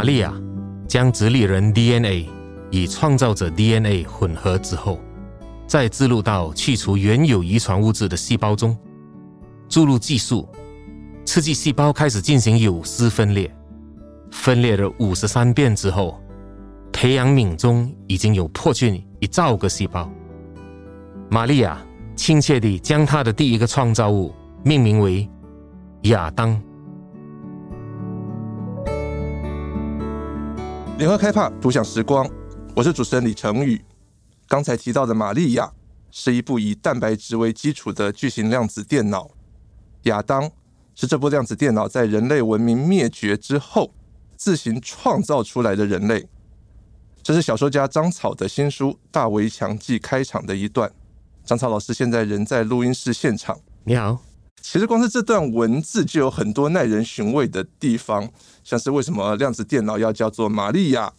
[0.00, 0.32] 玛利亚
[0.88, 2.26] 将直立人 DNA
[2.70, 4.98] 与创造者 DNA 混合之后，
[5.66, 8.74] 再植入到去除原有遗传物质的细胞中，
[9.68, 10.48] 注入技术，
[11.26, 13.54] 刺激细胞开始进行有丝分裂。
[14.30, 16.18] 分裂了五十三遍之后，
[16.90, 20.10] 培养皿中已经有破菌一兆个细胞。
[21.28, 21.78] 玛利亚
[22.16, 25.28] 亲切地将她的第一个创造物命名为
[26.04, 26.58] 亚当。
[31.00, 32.28] 联合开帕独享时光，
[32.76, 33.82] 我是主持人李成宇。
[34.46, 35.72] 刚才提到的玛利亚
[36.10, 39.30] 是一部以蛋白质为基础的巨型量子电脑，
[40.02, 40.52] 亚当
[40.94, 43.94] 是这部量子电脑在人类文明灭绝之后。
[44.36, 46.28] 自行创造出来的人类，
[47.22, 50.92] 这是小说家张草的新书《大围墙记》开场的一段。
[51.44, 53.58] 张草老师现在人在录音室现场。
[53.84, 54.18] 你好，
[54.62, 58.30] 其实光是这段文字就有很多耐人寻味的地方，
[58.62, 61.12] 像是为什么量子电脑要叫做玛利亚？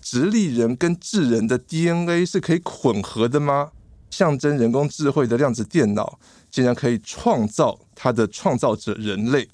[0.00, 3.72] 直立人跟智人的 DNA 是可以混合的吗？
[4.10, 9.48] 象征人工智慧的量子电脑竟然可以创造它的创造者人类？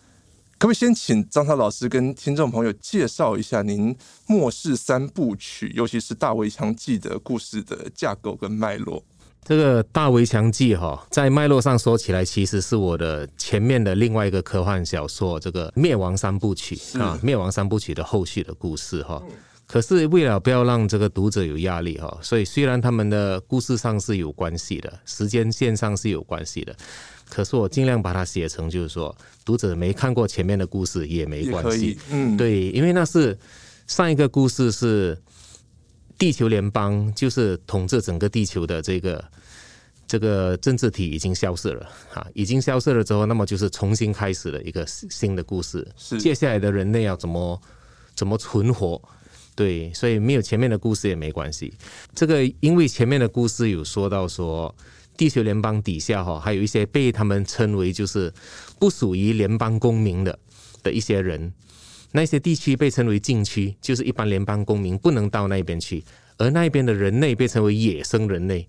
[0.59, 3.97] 可不可以先请张涛老师跟听众朋友介绍一下您
[4.27, 9.03] 末世三部曲，尤其是《大围墙记》的故事的架构跟脉络？
[9.45, 19.21] 这个《大围墙记》哈，在脉络上说起来，其实是我的前面的另外一个科幻小说《这个灭亡三部曲》啊，《灭亡三部曲》的后续的故事哈。
[19.67, 26.75] 可是为了不要让这个读者有压力哈，所以虽然他们的故事上是有关系的，时间线上是有关系的。
[27.29, 33.39] 可是我尽量把它写成，就是说读者没看过前面的故事也没关系，嗯，对，因为那是
[33.87, 35.17] 上一个故事是
[36.21, 39.25] 地球联邦，就是统治整个地球的这个
[40.07, 47.59] 这个政治体已经消失了啊，已经消失了之后，那么就是重新开始了一个新的故事，是接下来的人类要怎么
[48.15, 49.01] 怎么存活？
[49.57, 51.73] 对，所以没有前面的故事也没关系。
[52.15, 54.75] 这个因为前面的故事有说到说。
[55.17, 58.33] 地球联邦底下哈，还有一些被他们称为就是
[58.79, 60.39] 不属于联邦公民的
[60.83, 61.53] 的一些人，
[62.13, 66.03] 那些地区被称为禁区，就是一般联邦公民不能到那边去，
[66.39, 68.67] 而那边的人类被称为野生人类。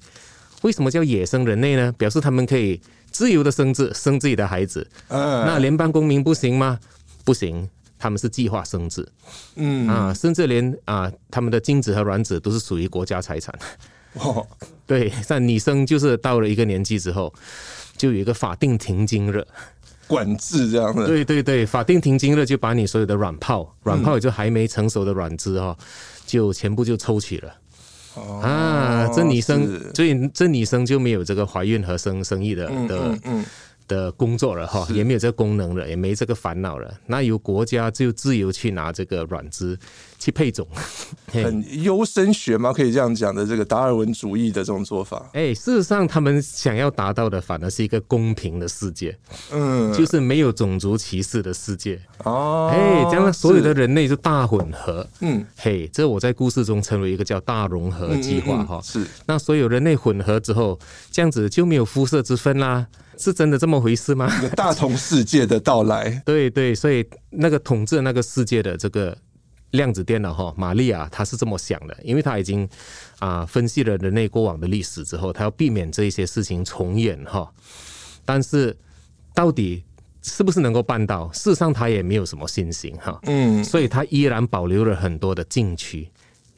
[0.62, 1.92] 为什么叫野生人类呢？
[1.98, 2.80] 表示他们可以
[3.10, 4.88] 自由的生殖，生自己的孩子。
[5.10, 6.80] 那联邦公民不行吗？
[7.26, 9.08] 不行，他们是计划生殖。
[9.56, 13.58] 嗯啊，甚至连啊，他们的精子和卵子都是属于国家财产。
[14.14, 14.46] 哦，
[14.86, 17.34] 对，像女生就是到了一个年纪之后，
[17.98, 19.46] 就有一个法定停经日，
[20.12, 21.08] 管制这样的。
[21.08, 25.76] 对对对，法定停经了就把你所有的卵泡、卵泡也就还没成熟的卵子哈，
[26.26, 27.50] 就全部就抽取了。
[28.16, 33.18] 哦啊，这女生，所以这女生就没有这个怀孕和生生育的的
[33.88, 36.94] 的工作了哈，也没有这个功能了，也没这个烦恼了。
[37.08, 39.80] 那由国家就自由去拿这个卵子。
[40.22, 40.68] 去配种，
[41.34, 42.72] 很优生学吗？
[42.72, 45.28] 可以这样讲的，这个达尔文主义的这种做法。
[45.34, 49.18] 哎，事实上，他们想要达到的，反而是一个公平的世界，
[49.52, 52.00] 嗯，就是没有种族歧视的世界。
[52.24, 58.80] 哦，哎，这样所有的人类就大混合，嗯，嘿，这我在故事中称为一个叫大融合计划哈。
[58.84, 60.78] 是，那所有人类混合之后，
[61.10, 62.86] 这样子就没有肤色之分啦，
[63.18, 64.32] 是真的这么回事吗？
[64.56, 69.18] 大同世界的到来， 对对，所以那个统治那个世界的这个。
[69.72, 72.68] 量子电脑哈，玛利亚她是这么想的，因为她已经
[73.20, 77.52] 啊分析了人类过往的历史之后，她要避免这一些事情重演哈。
[78.26, 78.76] 但是
[79.34, 79.84] 到底
[80.22, 81.30] 是不是能够办到？
[81.30, 83.20] 事实上，她也没有什么信心哈。
[83.24, 86.10] 嗯，所以她依然保留了很多的禁区，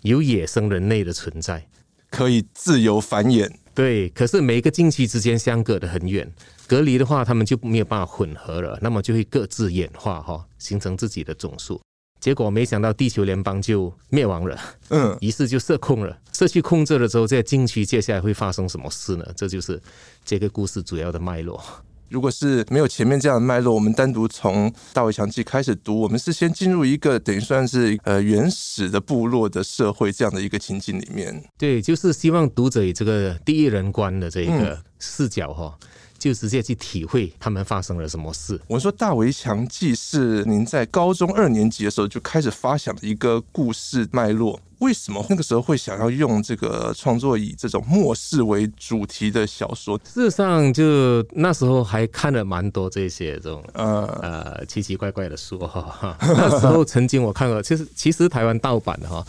[0.02, 1.68] 有野生人类的存在，
[2.10, 3.50] 可以自由繁衍。
[3.76, 6.32] 对，可是每一个禁区之间相隔的很远，
[6.68, 11.82] 隔离的话，他们就没有办法混合了，那么就会各自演化哈，形成自己的种数。
[12.24, 14.58] 结果没想到地球联邦就灭亡了，
[14.92, 16.18] 嗯，于是就失控了。
[16.32, 19.26] 失去控制了之后，在禁区接下来会发生什么事呢？
[19.36, 19.78] 这就是
[20.24, 21.62] 这个故事主要的脉络。
[22.08, 31.44] 如果是没有前面这样的脉络，我们单独从《大围墙记》开始读，我们是先进入一个等于算是呃原始的部落的社会这样的一个情景里面。
[31.58, 35.78] 对，就是希望读者以这个第一人观的这一个视角哈。
[35.82, 35.88] 嗯
[36.24, 38.60] 就直接去体会他们发生了什么事。
[38.68, 44.60] 我说《大围墙记》是您在高中二年级的时候就开始发想的一个故事脉络。
[44.80, 49.98] 为什么那个时候会想要用这个创作以这种末世为主题的小说？
[50.04, 56.18] 事实上，就那时候还看了蛮多这些这种呃呃奇奇怪怪的书哈。
[56.20, 59.26] 那时候曾经我看过，其实其实台湾盗版的哈，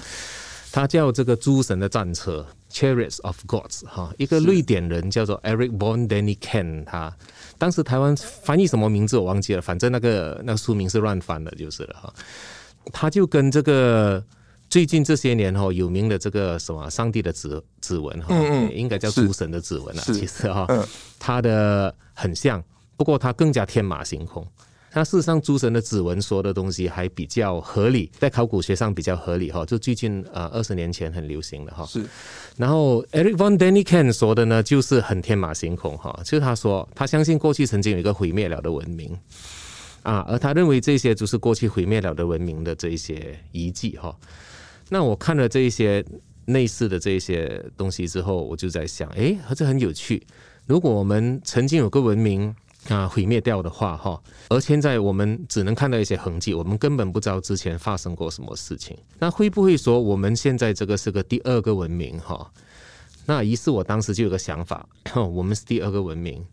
[0.74, 2.44] 它叫这个《诸神的战车》。
[2.74, 7.16] Chariots of Gods 哈，一个瑞典人叫做 Eric von Däniken，他
[7.56, 12.12] 当时台湾翻译什么名字我忘记了，反正那个那个书名是乱翻的，就是了哈。
[12.92, 14.20] 他就跟这个
[14.68, 20.66] 最近这些年哈有名的这个什么上帝的指指纹哈，嗯嗯应该叫诸神的指纹啊，其实哈，
[21.20, 22.60] 他的很像，
[22.96, 24.44] 不过他更加天马行空。
[24.96, 29.67] 那事实上，诸神的指纹说的东西还比较合理，在考古学上比较合理哈。
[29.67, 31.85] 就最近呃二十年前很流行的哈。
[31.85, 32.06] 是。
[32.56, 36.17] 然后 Eric von Däniken 说的呢，就是很天马行空哈。
[36.25, 39.19] 就是他说他相信过去曾经有一个毁灭了的文明
[40.05, 44.17] 啊，而他认为这些就是过去毁灭了的文明的这一些遗迹哈。
[44.91, 46.05] 那我看了这一些
[46.44, 50.25] 类似的这一些东西之后，我就在想，哎，这很有趣。
[50.67, 52.55] 如果我们曾经有个文明。
[52.88, 58.94] 啊，毁灭掉的话，哈，而现在我们只能看到一些痕迹，我们根本不知道之前发生过什么事情。
[59.19, 62.19] 那会不会说我们现在这个是个第二个文明？
[62.20, 62.50] 哈，
[63.25, 64.86] 那于是我当时就有个想法，
[65.16, 66.44] 我们是第二个文明。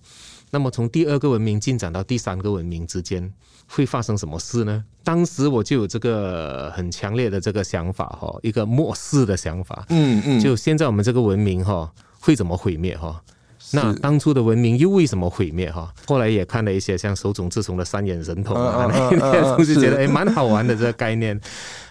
[0.53, 3.33] 那么从第二个文明进展到第三个文明之间
[3.67, 4.83] 会发生什么事呢？
[5.03, 9.85] 当时我就有这个很强烈的这个想法，哈，一个末世的想法。
[9.89, 12.97] 嗯嗯，就现在我们这个文明，哈，会怎么毁灭？
[12.97, 13.21] 哈。
[13.73, 15.93] 那当初的文明又为什么毁灭哈？
[16.05, 21.39] 后来也看了一些像手冢治虫的三眼神童啊，那些东西觉得哎蛮好玩的这个概念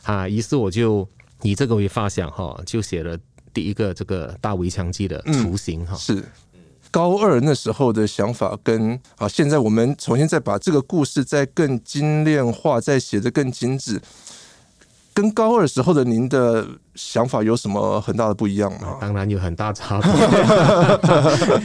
[0.03, 1.09] 啊，于是我就
[1.43, 3.19] 以这个为发想哈，就写了
[3.53, 5.97] 第一个这个大围墙记的雏形哈。
[5.97, 6.25] 是
[6.91, 14.01] 高二那时候的想法跟啊，现在我们重新再把这个故事再更精炼化，再写得更精致。
[15.13, 18.97] 跟高二时候的您的想法有什么很大的不一样吗？
[19.01, 20.11] 当然有很大差别，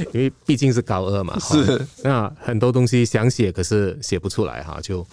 [0.13, 1.37] 因为毕竟是高二嘛。
[1.39, 5.05] 是那很多东西想写，可是写不出来哈，就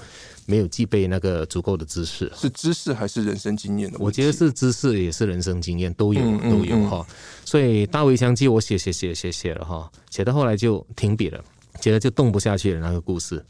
[0.47, 2.31] 没有具备那个足够的知识。
[2.35, 3.93] 是知识还是人生经验？
[3.99, 7.07] 我觉得是知识，也是人生经验，都有都有哈。
[7.45, 11.39] 所以大围墙记我写写写写写了哈，写到后来就停笔了，
[11.81, 13.45] 觉得就动不下去了那个故事。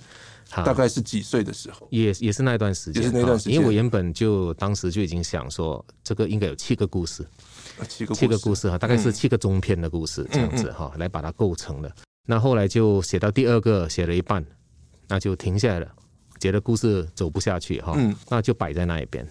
[0.56, 1.88] 大概是几岁的时候？
[1.90, 3.54] 也也是那段时间，也是那段时间。
[3.54, 7.26] 因为我原本就当时就已经想说，这个应该有七个故事，
[7.88, 11.90] 七个七个故事哈，大概是七个中篇的故事这样子哈，来把它构成的。
[12.26, 14.44] 那后来就写到第二个，写了一半，
[15.08, 15.88] 那就停下来了，
[16.38, 19.26] 觉得故事走不下去哈，嗯那就摆在那一边，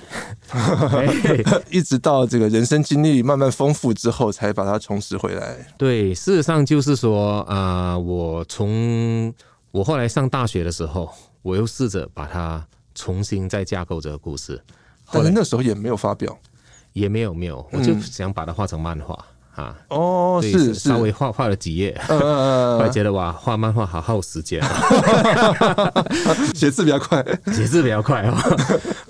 [1.69, 5.73] 一直到这个人生经历慢慢丰富之后，才把它重拾回来。
[5.77, 9.31] 对，事实上就是说啊，我从。
[9.71, 14.62] 我后来上大学的时候，我又试着把它重新再架构这个故事，
[15.12, 16.38] 但是那时候也没有发表，
[16.94, 19.18] 也没有没有，我就想把它画成漫画。
[19.56, 24.62] 啊哦，是稍微画画了几页， 后来觉得哇，画漫画好耗时间，
[26.56, 28.56] 写字比较快，写字比较快哈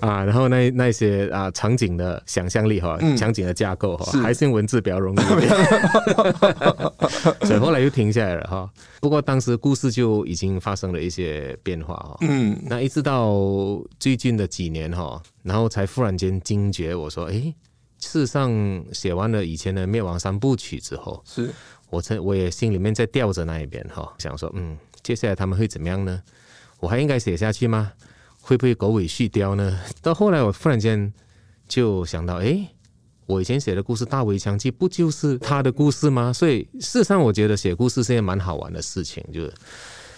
[0.00, 5.20] 啊，然后那那些啊场景的想象力哈，场景的架构哈，还是用文字比较容易，
[7.46, 8.68] 所以后来又停下来了哈。
[9.00, 13.32] 不过当时故事就已经发生了一些变化哈，嗯，那一直到
[13.98, 17.54] 最近的几年哈，然后才忽然间惊觉，我说哎。
[18.02, 21.48] 事实上，写完了以前的灭亡三部曲之后，是
[21.88, 26.20] 我曾我也心里面在吊着那一边哈，想说，嗯，接下来他们会怎么样呢？
[26.80, 27.92] 我还应该写下去吗？
[28.40, 29.80] 会不会狗尾续貂呢？
[30.02, 31.12] 到后来，我忽然间
[31.68, 32.68] 就想到，哎，
[33.26, 36.32] 我以前写的故事《大围墙记》不就是他的故事吗？
[36.32, 39.24] 所以，事实上，我觉得写故事是一件蛮好玩的事情。
[39.32, 39.54] 就是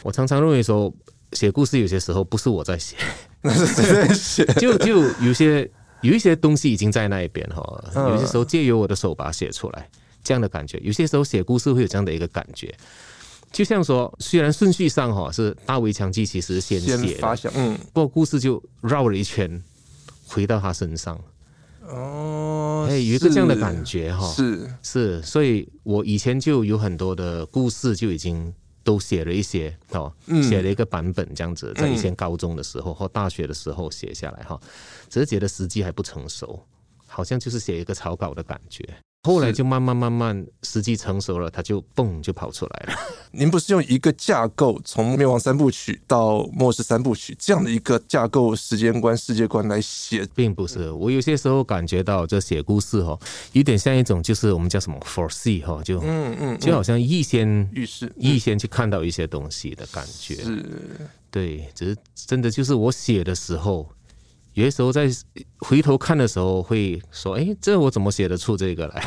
[0.03, 0.91] 我常常认为说，
[1.33, 2.97] 写故事有些时候不是我在写，
[3.43, 4.45] 那是谁在写？
[4.59, 5.71] 就就有些。
[6.05, 7.63] 有一些东西已经在那一边哈，
[7.95, 9.89] 有些时候借由我的手把它写出来，
[10.23, 10.79] 这样的感觉。
[10.85, 12.75] 有些时候写故事会有这样的一个感觉，
[13.51, 17.19] 就像说，虽然顺序上哈是大围墙记其实先写，
[17.55, 19.63] 嗯，不过故事就绕了一圈，
[20.27, 21.19] 回到他身上。
[21.89, 28.53] 哦，哎，有一个这样的感觉哈，是是，所以我以前就有很多的故事就已经。
[28.85, 30.13] 都写了一些哦，
[30.43, 34.61] 写了一个版本这样子，在以前高中的时候或大学的时候写下来哈，
[35.09, 36.65] 只是觉得时机还不成熟，
[37.07, 38.87] 好像就是写一个草稿的感觉。
[39.25, 42.95] 后来就慢慢慢慢时机成熟了，他就蹦就跑出来了。
[43.33, 50.91] 您不是用一个架构从灭亡三部曲到末世三部曲这样的一个架构时间观世界观来写，并不是。
[50.93, 53.19] 我有些时候感觉到这写故事哈，
[53.53, 60.37] 有点像一种就是我们叫什么 foresee 哈，就嗯嗯，就好像预先预示预先去看到一些东西的感觉。
[60.37, 60.65] 是，
[61.31, 63.89] 对，只是真的就是我写的时候。
[64.55, 65.11] 有些时候在
[65.59, 69.01] 回头看的时候，会说：“哎，这我怎么写得出这个来？”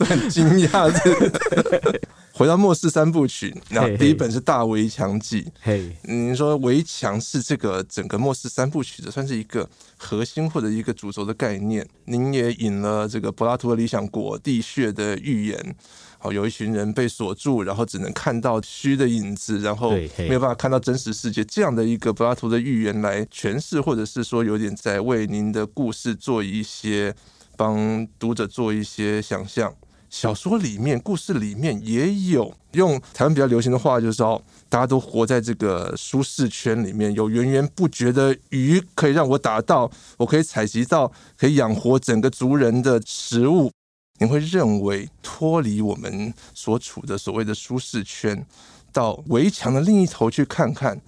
[0.00, 0.90] 很惊讶。
[2.32, 5.42] 回到末世三部曲，那第一本是《大围墙记》。
[5.62, 11.86] 嘿，您说围墙是这个整个末世三部曲的算是一个核心或者一个主轴的概念。
[12.06, 15.76] 您也引了这个柏拉图的《理想国》、地穴的预言。
[16.24, 27.14] 好，有一群人被锁住，然后只能看到虚的影子，然后没有办法看到真实世界，这样的一个柏拉图的寓言来诠释，或者是说有点在为您的故事做一些
[27.58, 29.70] 帮读者做一些想象。
[30.08, 43.70] 小说里面、故事里面也有用台湾比较流行的话，就是说大家都活在这个舒适圈里面，有源源不绝的鱼可以让我打到，我可以采集到可以养活整个族人的食物。
[44.18, 48.46] 你会认为脱离我们所处的所谓的舒适圈，
[48.92, 51.00] 到围墙的另一头去看看？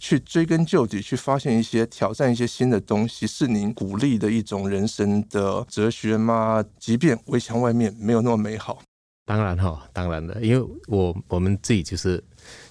[0.00, 6.64] 去追根究底，去发现一些挑战一些新的东西，是您鼓励的一种人生的哲学吗？
[6.78, 8.80] 即便围墙外面没有那么美好，
[9.26, 12.22] 当然哈，当然的，因为我我们自己就是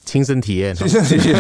[0.07, 1.35] 亲身体验，亲身体验，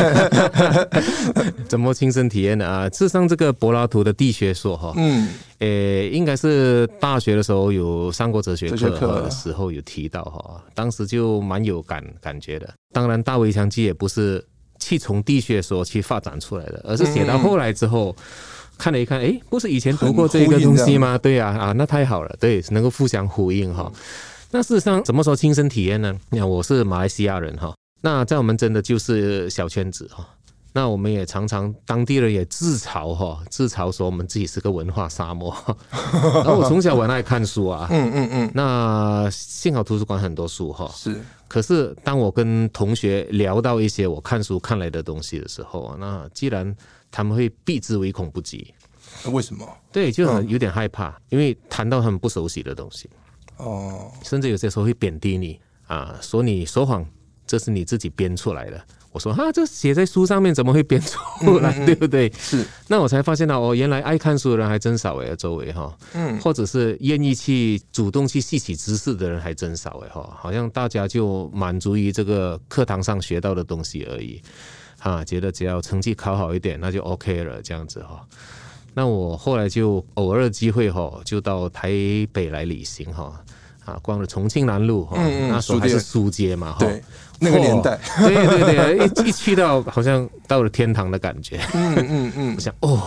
[1.67, 2.87] 怎么亲身体验的啊？
[2.89, 8.89] 事实上，这个柏拉图的地学说哈，嗯，诶，应该是大学的时候有上过哲学课
[9.23, 12.71] 的时候有提到哈，当时就蛮有感感觉的。
[12.93, 14.45] 当然，大围墙记也不是。
[14.79, 18.23] 去从地学说去发展出来的，而是写到后来之后，嗯、
[18.77, 21.17] 看了一看，哎，不是以前读过这个东西吗？
[21.17, 23.91] 对呀、啊，啊，那太好了，对，能够互相呼应哈。
[24.51, 26.15] 那事实上怎么说亲身体验呢？
[26.29, 30.27] 你看，我是马来西亚人哈，那在我们真的就是小圈子哈。
[30.73, 35.51] 那我们也常常当地人也自嘲哈，自嘲说我们自己是个文化沙漠。
[35.91, 40.87] 然后我从小很爱看书啊，嗯嗯嗯，那幸好图书馆很多书哈。
[40.93, 41.19] 是。
[41.47, 46.75] 可是当我跟同学聊到一些我看书看来的东西的时候啊，那既然
[47.09, 48.71] 他们会避之唯恐不及。
[49.31, 49.67] 为什么？
[49.91, 53.09] 对，就很有点害怕，因为谈到很不熟悉的东西。
[53.55, 54.11] 哦。
[54.21, 57.03] 甚至有些时候会贬低你啊，说你说谎，
[57.47, 58.79] 这是你自己编出来的。
[59.13, 61.17] 我说哈，这写在书上面怎么会编出
[61.59, 62.31] 来，嗯嗯嗯对不对？
[62.37, 62.63] 是。
[62.87, 65.97] 那我才发现到哦，原来爱看书的人还真少哎，周围哈。
[66.13, 66.39] 嗯。
[66.39, 74.39] 或者是愿意去主动去吸取知识的人还真少哎哈，好像大家就满足于这个课堂上学到的东西而已，
[74.99, 78.23] 哈，觉得只要成绩考好一点那就 OK 了这样子哈。
[78.93, 81.89] 那我后来就偶尔机会哈，就到台
[82.31, 83.43] 北来旅行哈，
[83.87, 85.17] 啊，逛了重庆南路哈，
[85.49, 86.85] 那时候还是书街嘛哈。
[86.85, 87.03] 对。
[87.39, 91.59] 那个年代，对对对，一一去到好像到了天堂的感觉。
[91.75, 92.99] 嗯嗯嗯，我想哦，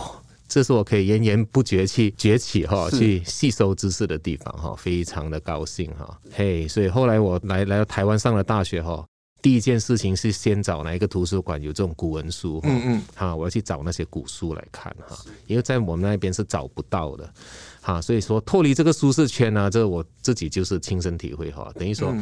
[0.46, 6.16] 这是我可以源源不绝去崛起哈，去吸收知识的地方哈，非常的高兴哈。
[6.32, 9.04] 嘿，所以后来我来来到台湾上了大学哈，
[9.42, 12.60] 第一件事情是先找哪一个图书馆有这种古文书。
[12.62, 15.18] 嗯嗯，哈，我要去找那些古书来看哈，
[15.49, 17.28] 因为在我们那边是找不到的。
[17.94, 22.14] 哈，所以说脱离这个舒适圈呢，这我自己就是亲身体会哈，等于说。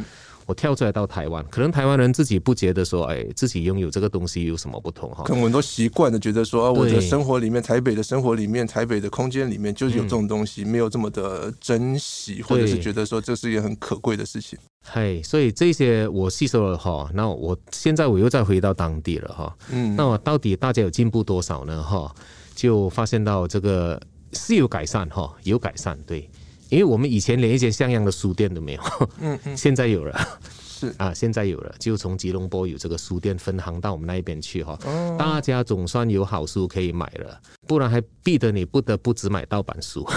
[0.45, 5.23] 我跳出来到台湾，可能台湾人自己不觉得说，哎，自己拥有这个东西有什么不同哈？
[5.23, 14.57] 可能很多习惯的觉得说，啊，我的生活里面，台北的生活里面，台北的空间里面就是有这种东西，嗯、没有这么的珍惜，或者是觉得说这是一件很可贵的事情。
[14.81, 21.83] 嗨，所以这些我吸收了哈，那我现在我又再回到当地了哈，嗯，那我到底大家有进步多少呢？
[21.83, 22.11] 哈，
[22.55, 24.01] 就发现到这个
[24.33, 26.29] 是有改善哈，有改善对。
[26.69, 28.81] 因为我们以前连一间像样的书店都没有，
[29.19, 30.93] 嗯嗯， 现在有了，是。
[31.01, 34.77] 啊，现在有了，就从吉隆坡有这个书店分行到我们那一边去哈，
[35.17, 40.07] 大家总算有好书可以买了，不然还逼得你不得不只买盗版书，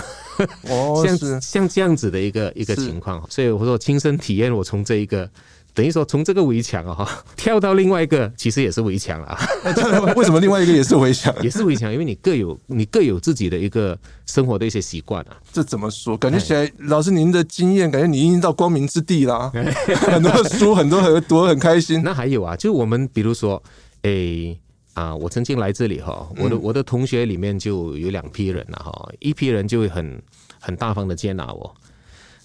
[0.68, 5.30] 哦， 像像这样子的一个一个情况，所以我说亲身体验，我从这一个。
[5.74, 9.38] 等于说，从这个围墙啊， 跳到另外一个，其实也是围墙啊。
[10.14, 11.34] 为什么另外一个也是围墙？
[11.42, 15.36] 也是围墙，因为你各有你各有自己的一个生活的一些习惯啊。
[15.52, 16.16] 这怎么说？
[16.16, 19.50] 感觉起来，老师您的经验，感觉你已经到光明之地啦。
[19.84, 22.02] 很多书，很多很多很开心。
[22.02, 23.62] 那还有啊，就我们比如说，
[24.02, 24.58] 诶
[24.92, 30.22] 啊，我曾经来这里哈，我的我的同学里面就有两批人了哈，一批人就会很
[30.60, 31.74] 很大方的接纳我。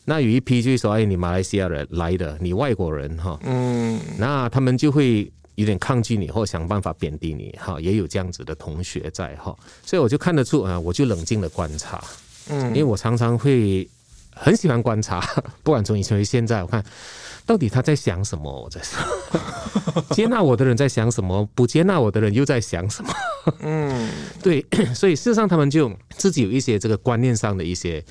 [0.10, 9.54] 那有一批就是说，哎，你马来西亚人来的，你外国人哈，嗯，那他们就会有点抗拒你，或想办法贬低你，哈，也有这样子的同学在哈，
[9.86, 12.02] 所以我就看得出啊，我就冷静的观察，
[12.48, 13.86] 嗯，因为我常常会
[14.34, 15.20] 很喜欢观察，
[15.62, 16.82] 不管从以前到现在，我看
[17.46, 23.14] 到底他在想什么，我在说， 接纳我的人在想什么，不接纳我的人又在想什么，
[23.60, 24.10] 嗯，
[24.42, 28.02] 对， 所以事实上他们就自己有一些这个观念上的一些。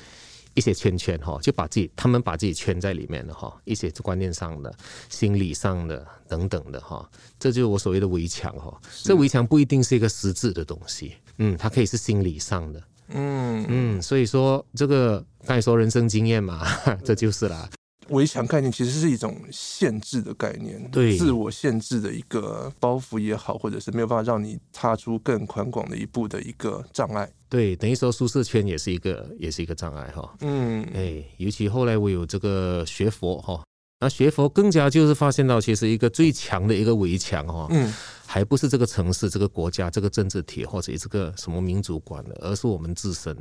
[0.57, 4.75] 一些圈圈哈，就把自己他们把自己圈在里面了哈，一些观念上的、
[5.07, 7.07] 心理上的等等的哈，
[7.39, 8.75] 这就是我所谓的围墙哈。
[9.03, 16.67] 这围墙不一定是一个实质的东西，嗯，它可以是心理上的，嗯嗯，所以说这个刚才说人生经验嘛，
[17.05, 17.69] 这就是啦。
[18.09, 27.29] 围墙概念其实是一种限制的概念，对，自我限制的一个包袱也好，或者是没有办法让你踏出更宽广的一步的一个障碍。
[27.49, 30.35] 对，等于说舒适圈也是一个，也是一个障碍哈。
[30.41, 33.63] 嗯，哎，尤其后来我有这个学佛哈，
[34.01, 37.93] 那学佛更加就是发现到，其实一个最强的一个围墙哈，嗯，
[38.25, 43.35] 还不是这个城市、这个国家、这个政治体或者这个什么民族观的，而是我们自身，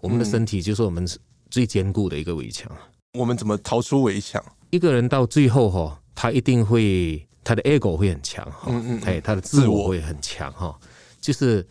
[0.00, 1.06] 我们的身体就是我们
[1.50, 2.70] 最坚固的一个围墙。
[3.14, 4.42] 我们怎么逃出围墙？
[4.70, 10.78] 一个人到最后哈，他一定会他的 ego 会很强哈，嗯嗯，他的自我会很强哈，
[11.20, 11.66] 就是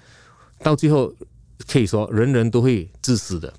[0.59, 1.13] 到最后
[1.67, 3.53] 可以说人人都会自私的，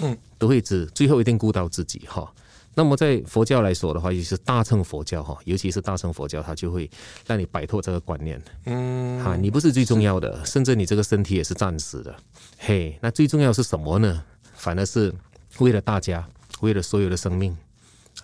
[0.00, 2.32] 嗯，都会只最后一定顾到自己哈。
[2.78, 6.88] 那么在佛教来说的话，也是大乘佛教哈，尤其是大乘佛教，它就会
[7.26, 8.40] 让你摆脱这个观念。
[8.66, 12.14] 嗯，哈，你不是最重要的，甚至你这个身体也是暂时的。
[12.58, 14.22] 嘿，那最重要是什么呢？
[14.54, 15.12] 反而是
[15.58, 16.28] 为了大家，
[16.60, 17.56] 为了所有的生命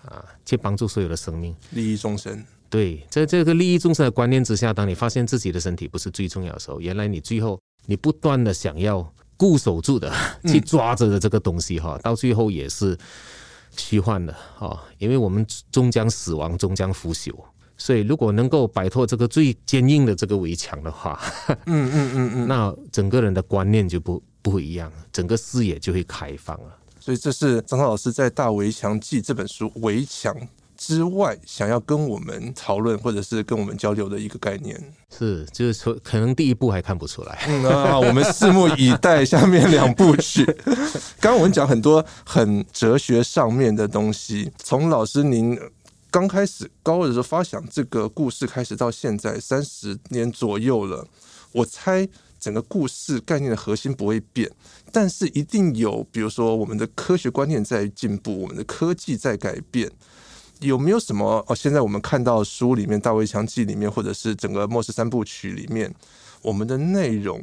[0.05, 2.43] 啊，去帮助所有的生命，利益众生。
[2.69, 10.11] 对，在这个利益众生的观念之下，当你发现自己的身体不是最重要的时候，原来你最后你不断的想要固守住的
[10.45, 12.97] 去抓着的这个东西哈，到最后也是。
[13.75, 17.33] 虚幻的哈，因为我们终将死亡，终将腐朽，
[17.75, 21.19] 所以如果能够摆脱这个最坚硬的这个围墙的话，
[21.65, 26.77] 嗯嗯嗯嗯， 那整个人的观念就不不会一样，整个视野就会开放了。
[27.03, 30.33] 所以这是张涛老师在《大围墙记》这本书围墙
[30.77, 37.43] 之外，想要跟我们讨论或者是跟我们交流的一个概念，是就是说，可能第一部还看不出来。
[37.49, 40.45] 嗯啊，我们拭目以待下面两部曲。
[41.19, 45.59] 刚刚我们讲很多很哲学上面的东西，从老师您
[46.09, 51.05] 刚开始高二的时候发想这个故事开始到现在三十年左右了，
[51.51, 52.07] 我猜
[52.43, 54.51] 整个故事概念的核心不会变，
[54.91, 59.89] 但是一定有，比如说我们的科学观念在进步，我们的科技在改变。
[60.59, 61.55] 有没有什么哦？
[61.55, 65.93] 现在我们看到书里面《大卫强记》里面，或者是整个末世三部曲里面，
[66.41, 67.41] 我们的内容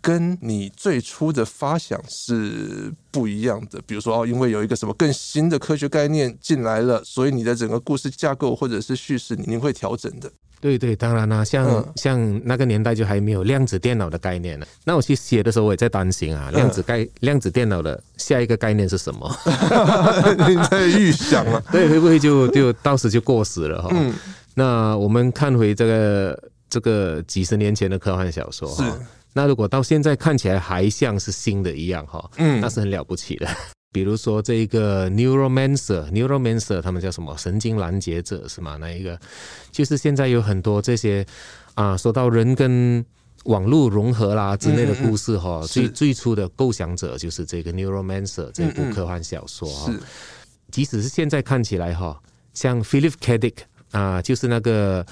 [0.00, 3.80] 跟你最初的发想是不一样的。
[3.86, 10.30] 比如说哦，因为有一个什么更新的科学概念进来了，所以你的整个故事架构或者是叙事，你会调整的。
[10.60, 14.66] 对对，当然啦，像、嗯、像那个年代就还没有量子电脑的概念呢。
[14.84, 19.26] 那我去写的时候，我也在担心啊，量子概量子电脑的下一个概念是什么？
[20.46, 21.62] 你在预想啊？
[21.72, 23.88] 对，会不会就就到时就过时了哈？
[23.94, 24.14] 嗯。
[24.54, 28.92] 那我们看回这个这个几十年前的科幻小说哈，是
[29.32, 33.46] 那如果到现在看起来还像是新的一样哈，嗯，那是很了不起的。
[33.92, 37.36] 比如说这一个 neuromancer，neuromancer 他们叫什么？
[37.36, 38.76] 神经拦截者是吗？
[38.80, 39.18] 那一个
[39.72, 41.26] 就是现在有很多这些
[41.74, 43.04] 啊，说到人跟
[43.44, 49.92] 网络融合啦之类的故事哈，最最初的构想者就是这个 neuromancer 这部科幻小说哈。
[50.70, 52.20] 即使是现在看起来哈，
[52.54, 53.38] 像 Philip K.
[53.38, 53.56] Dick
[53.90, 55.04] 啊，就是那个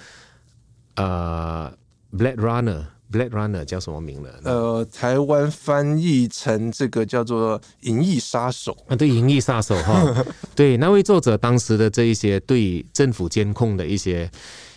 [0.97, 1.73] 呃
[2.13, 2.85] Blade Runner。
[3.11, 4.31] Blade Runner 叫什么名字？
[4.45, 14.31] 呃，台湾翻译成这个叫做《银翼杀手》啊，对，《银翼杀手》哈， 对，那位作者当时的这一些对政府监控的一些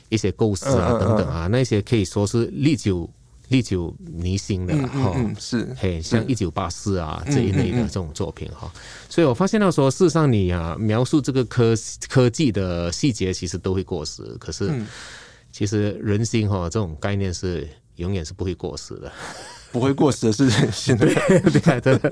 [0.07, 3.09] 一些构思啊等等啊，那些可以说是历久
[3.49, 5.67] 历久弥新的哈，是。
[5.77, 8.71] 嘿，像《一九八四》啊这一类的这种作品哈，
[9.09, 11.73] 所以我发现到说，事实上你啊描述这个科
[12.07, 14.71] 科技的细节，其实都会过时，可是
[15.51, 17.67] 其实人心哈这种概念是。
[18.01, 19.11] 永远是不会过时的，
[19.71, 21.07] 不会过时的是人性的。
[21.07, 22.11] 对对对。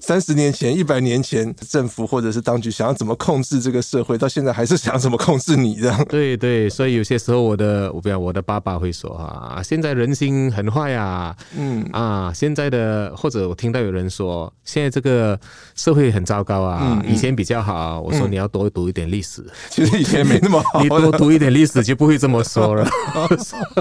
[0.00, 6.04] 三十年前、一百年前，政府或者是当局想要怎么控制这个社会，到现在还是想怎么控制你这样。
[6.08, 15.38] 对对，所以有些时候我的，我不要我的爸爸会说啊，现在人心很坏啊，嗯啊，现在的或者我听到有人说，现在这个
[15.74, 18.00] 社会很糟糕啊，以前比较好。
[18.00, 22.88] 我说你要多读一点历史，其实以前没那么好，你多读一点历史就不会这么说了。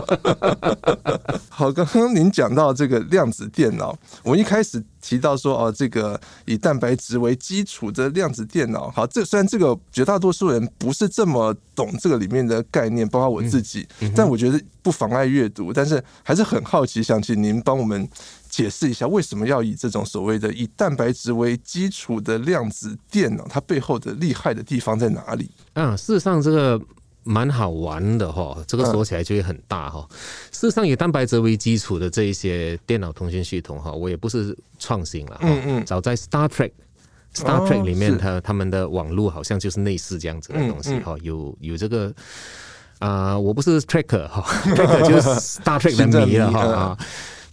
[1.48, 4.84] 好，刚刚您讲到这个量子电脑，我们一开始。
[5.04, 18.08] 提到说哦，这个以蛋白质为基础的量子电脑，好，这虽然这个绝大多数人不是这么懂这个里面的概念，包括我自己，嗯嗯、但我觉得不妨碍阅读，但是还是很好奇，想请您帮我们
[18.50, 25.52] 解释一下，为什么要以这种所谓的以蛋白质为基础的量子电脑，它背后的厉害的地方在哪里？
[25.74, 26.82] 嗯，事实上这个。
[27.24, 30.08] 蛮好玩的哈，这个说起来就会很大哈。
[30.52, 35.38] 事实上，以蛋白质为基础的这一些电脑通讯系统哈，我也不是创新了。
[35.42, 35.86] 嗯嗯。
[35.86, 41.16] 早在 Star Trek，Star Trek 里面，它他们的网络好像就是类似这样子的东西哈。
[41.22, 42.14] 有有这个
[43.00, 44.44] 啊，我不是 Tracker 哈，
[44.76, 46.98] Tracker 就是 Star Trek 的迷了哈。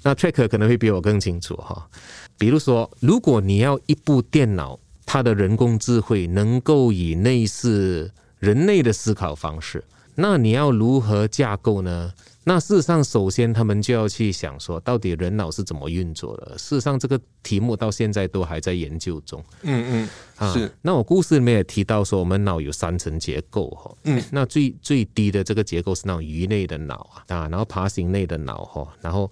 [0.03, 1.89] 那 Tracker 可能会比我更清楚哈。
[2.37, 8.11] 比如说，如果你要一部电脑，它的人工智慧能够以类似。
[8.41, 9.85] 人类的思考方式，
[10.17, 12.13] 那你要如何架构呢？
[12.45, 16.57] 那事实上，首先他们就要去想说，到底人脑是怎么运作的？
[16.57, 19.45] 事实上，这个题目到现在都还在研究中。
[19.61, 20.73] 嗯嗯，是。
[20.81, 23.95] 那我故事里面也提到说，我们脑有三层结构哈。
[24.05, 24.21] 嗯。
[24.33, 29.31] 那最最低的这个结构是那种鱼类的脑啊，啊，然后爬行类的脑哈，然后，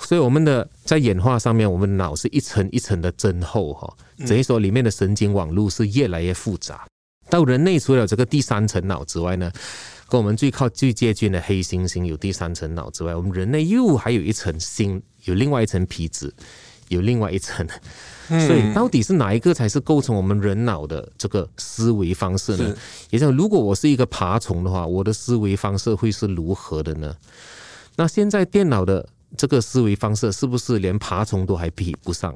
[0.00, 3.96] 所以我们的在演化上面，我们脑是一层一层的增厚哈。
[4.26, 6.84] 等于说里面的神经网络是越来越复杂。
[7.30, 9.50] 到人类除了这个第三层脑之外呢，
[10.08, 16.34] 跟我们最靠最接近的黑猩猩有第三层脑之外，我们人类又还有一层心，有另外一层皮质，
[16.88, 17.66] 有另外一层。
[18.46, 22.76] 所以到底是哪一个才是构成我们人脑的这个思维方式呢？
[23.10, 27.12] 也就是如果我是一个爬虫的话，我的思维方式会是如何的呢？
[27.96, 32.32] 那现在电脑的这个思维方式是不是连爬虫都还比不上？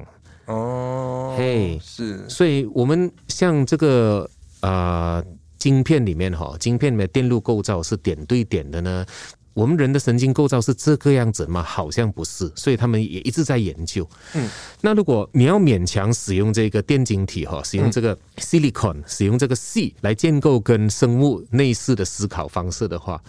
[0.47, 2.27] 哦，嘿，是。
[2.29, 4.29] 所以我们像这个。
[4.65, 5.25] 啊、呃，
[5.57, 9.05] 晶片里面哈，晶片里面电路构造是点对点的呢。
[9.53, 11.63] 我们人的神经构造是这个样子吗？
[11.63, 14.05] 好像不是，所以他们也一直在研究。
[14.33, 14.49] 嗯，
[14.81, 23.23] 那如果你要勉强使用这个电晶体哈，使用这个 silicon，使用这个 C 来建构跟生物类似的思考方式的话，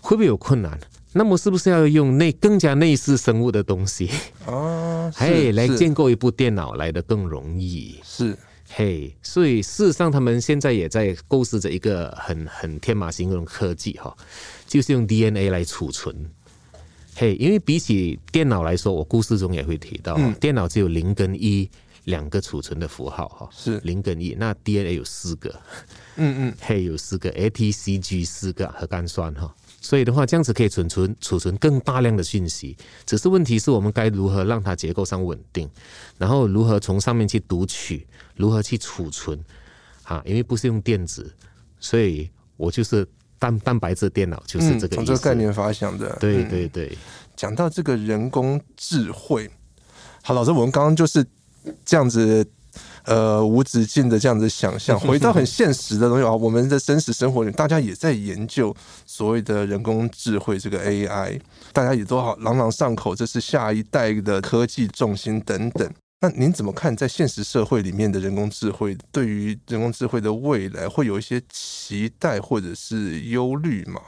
[0.00, 0.76] 会不会有困难？
[1.12, 4.10] 那么是不是要用那更加类似生物的东西？
[4.46, 8.00] 哦， 哎，来建构一部电脑来的更容易？
[8.02, 8.36] 是。
[8.68, 14.16] 嘿所以事实上，他们现在也在构思着一个很很天马行空的科技哈，
[14.66, 16.30] 就是用 DNA 来储存。
[17.14, 21.70] 嘿，因为比起电脑来说，我故事中也会提到，电脑只有零跟一
[22.04, 25.54] 两个储存的符号哈，是零跟一，那 DNA 有四个，
[26.16, 29.54] 嗯嗯，嘿，有四个 A、T、C、G 四个核苷酸哈。
[29.80, 35.70] 所以的话，这样子可以储存储存更大量的讯息，只是问题是我们该如何让它结构上稳定，
[36.18, 39.38] 然后如何从上面去读取，如何去储存，
[40.02, 41.32] 啊，因为不是用电子，
[41.78, 43.06] 所以我就是
[43.38, 44.94] 蛋蛋白质电脑，就是这个意思。
[44.96, 46.16] 从、嗯、这个概念发想的。
[46.20, 46.96] 对对对。
[47.36, 49.50] 讲、嗯、到这个人工智慧，
[50.22, 51.24] 好，老师，我们刚刚就是
[51.84, 52.46] 这样子。
[53.04, 58.74] 呃，无止境的这样子想象， 回到很现实的东西啊，我们的真实生活里，大家也在研究
[59.06, 61.38] 所谓的人工智慧这个 AI，
[61.72, 65.88] 大家也都好朗朗上口，这是下一代的科技重心等等。
[66.24, 74.00] 那您怎么看，在现实社会里面的人工智慧，对于人工智慧的未来，会有一些期待或者是忧虑吗？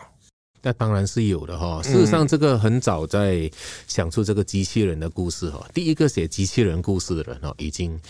[0.62, 1.82] 那当然是有的哈。
[1.82, 3.50] 事实上，这个很早在
[3.86, 8.00] 想出这个机器人的故事哈，第一个写机器人故事的人哦，已经。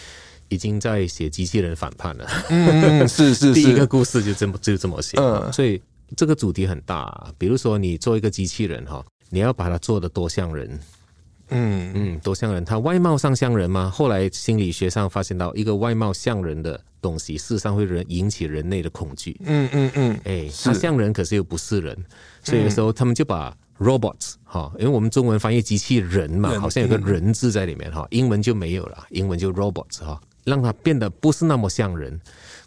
[0.49, 2.25] 已经在写机器人反叛了。
[2.51, 5.19] 嗯，是是 是，第一个故事就这么就这么写。
[5.19, 5.83] 嗯，所以
[6.17, 7.35] 这个主题很大。
[7.37, 10.79] 比如说，你做一个机器人哈，你要把它做的多像人。
[11.49, 11.93] 嗯。
[11.95, 13.91] 嗯，多像人，他外貌上像人吗？
[13.91, 19.37] 后来心理学上发现到，一个外貌像人的东西，事实上会人引起人类的恐惧。
[19.45, 21.97] 嗯嗯嗯，哎，他像人，可是又不是人，
[22.43, 30.21] 所以有时候他们就把 robots 哈，因为我们中文翻译机器人嘛，好像有个人字在里面哈，英文就没有了，英文就 robots 哈。
[30.45, 32.21] 让它变得不是那么像人，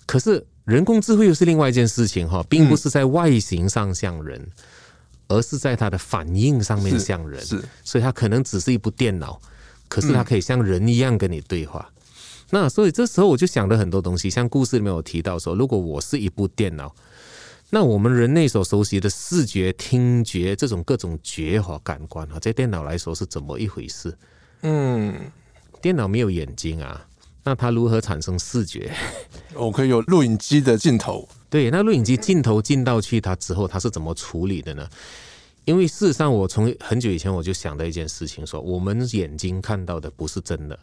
[0.06, 4.46] 可是人工智慧又是另外一件事情哈，并不是在外形上像人，
[5.30, 7.44] 而是在它的反应上面像人。
[7.44, 9.40] 是，所以它可能只是一部电脑，
[9.88, 11.90] 可是它可以像人一样跟你对话。
[12.50, 16.94] 那所以这时候我就想了很多东西，像故事里面有提到说，如果我是一部电脑，
[17.70, 24.18] 那我们人类所熟悉的视觉、听觉这种各种觉和感官啊，在电脑来说是怎么一回事？
[24.64, 25.16] 嗯，
[25.80, 27.06] 电脑没有眼睛啊。
[27.44, 28.92] 那它如何产生视觉？
[29.54, 31.30] 我 可以有录影机的镜头。
[31.50, 34.88] 对，那录影机镜头进到去它之后，它是怎么处理的呢？
[35.66, 40.78] 因为事实上，我从很久以前我就想到一件事情，说我们眼睛看到的不是真的，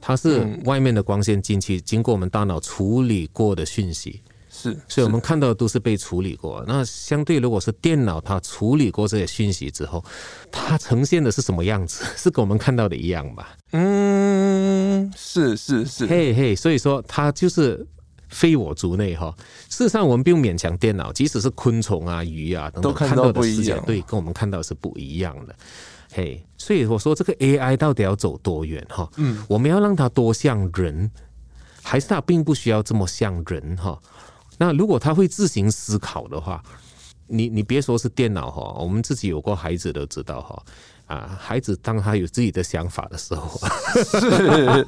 [0.00, 4.20] 它是外面的光线进去，经过我们大脑处理过的讯息。
[4.50, 6.64] 是，所以我们看到的都是被处理过。
[6.66, 10.04] 那相对，如果是电脑，它处理过这些讯息之后，
[10.50, 12.04] 它呈现的是什么样子？
[12.16, 13.56] 是跟我们看到的一样吧？
[13.72, 17.86] 嗯，是是是，嘿嘿，所以说它就是
[18.28, 19.34] 非我族类哈。
[19.68, 25.54] 事实上，我们不用勉强电脑，即使是昆虫啊、鱼啊等等，看到的世界，对，跟我们看到的是不一样的。
[26.12, 29.08] 嘿，所以我说这个 AI 到底要走多远哈？
[29.16, 31.10] 嗯，我们要让它多像人，
[31.82, 33.98] 还是它并不需要这么像人哈？
[34.56, 36.62] 那如果它会自行思考的话，
[37.26, 40.62] 你你别说是电脑哈，我们自己有过孩子都知道哈
[41.08, 43.58] 啊，孩子当他有自己的想法的时候，
[44.04, 44.84] 是，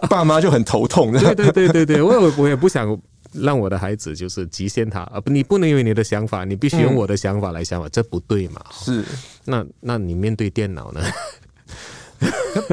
[0.10, 1.12] 爸妈就很头痛。
[1.12, 3.00] 对对对对对，我也我也不想
[3.32, 8.60] 让我的孩子就是极限他啊，不，你不能因为你的想法，你必须用我的想法来想法，嗯、这不对嘛？
[8.72, 9.04] 是，
[9.44, 11.00] 那那你面对电脑呢？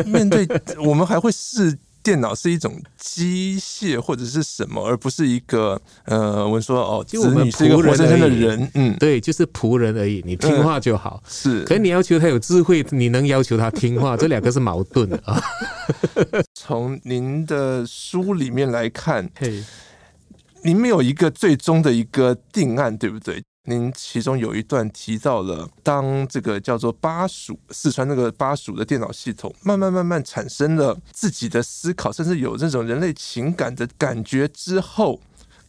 [0.07, 0.47] 面对
[0.83, 1.77] 我们还会试。
[2.07, 11.21] 电脑是一种机械或者是什么，而不是一个呃，我们说哦，就我们子女是一个活生生的人，嗯，对，就是仆人而已，你听话就好。
[11.25, 15.37] 嗯、是，可是你要求他有智慧，你能要求他听话，这两个是矛盾的啊。
[16.55, 19.61] 从您的书里面来看，嘿，
[20.63, 23.43] 您没有一个最终的一个定案，对不对？
[23.69, 35.19] 您其中有一段提到了，当这个叫做巴蜀四川那个巴蜀的电脑系统慢慢慢慢产生了自己的思考，甚至有这种人类情感的感觉之后，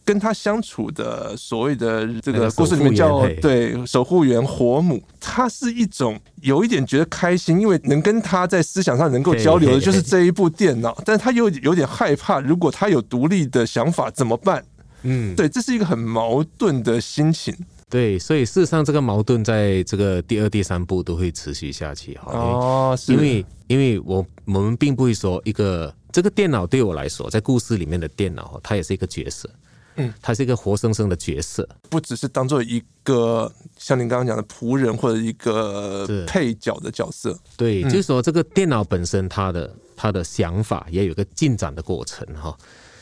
[0.05, 14.63] 跟他相处的所谓的这个故事里面叫对守护员火母，他是一种有一点觉得开心，因为能跟他在思想上能够交流的就是这一部电脑，但他又有点害怕，如果他有独立的想法怎么办？
[15.03, 17.53] 嗯，对，这是一个很矛盾的心情。
[17.89, 22.31] 对，所以事实上，这个矛盾在这个第二、第三部都会持续下去哈。
[22.31, 23.11] 哦，是。
[23.11, 29.49] 因为，因为我我们并不会说一个这个电脑对我来说，在故事里面的电脑，它也是一个角色。
[29.95, 37.37] 嗯，它是一个活生生的角色，不只是当做一个像您刚刚讲的仆人或者一个配角的角色。
[37.57, 42.55] 对，就是说这个电脑本身，它的它的想法也有一个进展的过程哈。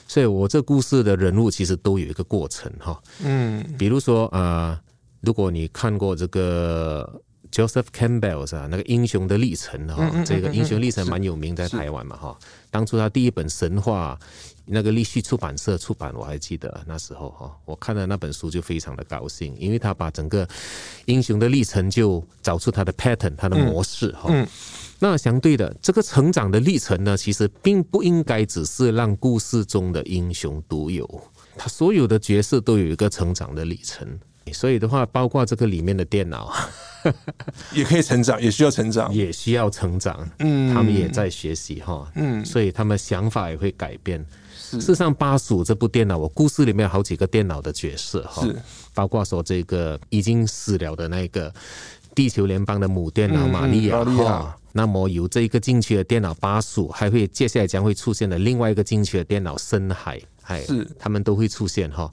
[0.08, 4.80] 所以，我这故事的人物其实都有一个过程哈，嗯，比如说呃，
[5.22, 12.38] 如果你看过这个 Joseph Campbell 是吧，那个英雄的历程哈，这个英雄历程蛮有名，在台湾嘛哈。
[12.70, 14.18] 当初他第一本神话，
[14.66, 20.48] 那个立旭出版社出版，我还记得那时候哈，我看了那本书就非常的高兴，因为他把整个
[21.06, 24.30] 英雄的历程就找出他的 pattern，他的模式哈。
[25.00, 31.08] 那相对的，这个成长的历程呢，其实并不应该只是让故事中的英雄独有，
[31.56, 34.20] 他所有的角色都有一个成长的历程。
[34.54, 36.52] 所以的话，包括这个里面的电脑，
[37.74, 40.28] 也可以成长，也需要成长，也需要成长。
[40.40, 42.12] 嗯，他们也在学习哈。
[42.16, 44.26] 嗯，所以他们想法也会改变。
[44.56, 48.56] 事实上，巴蜀这部电脑，我故事里面有好几个电脑的角色哈，是
[48.94, 51.54] 包括说这个已经死了的那个
[52.14, 54.58] 地球联邦的母电脑玛利亚哈。
[54.74, 62.12] 那么由这一个进去的电脑巴蜀，还会接下来将会出现的另外一个进去的电脑深海，哎，是他们都会出现哈。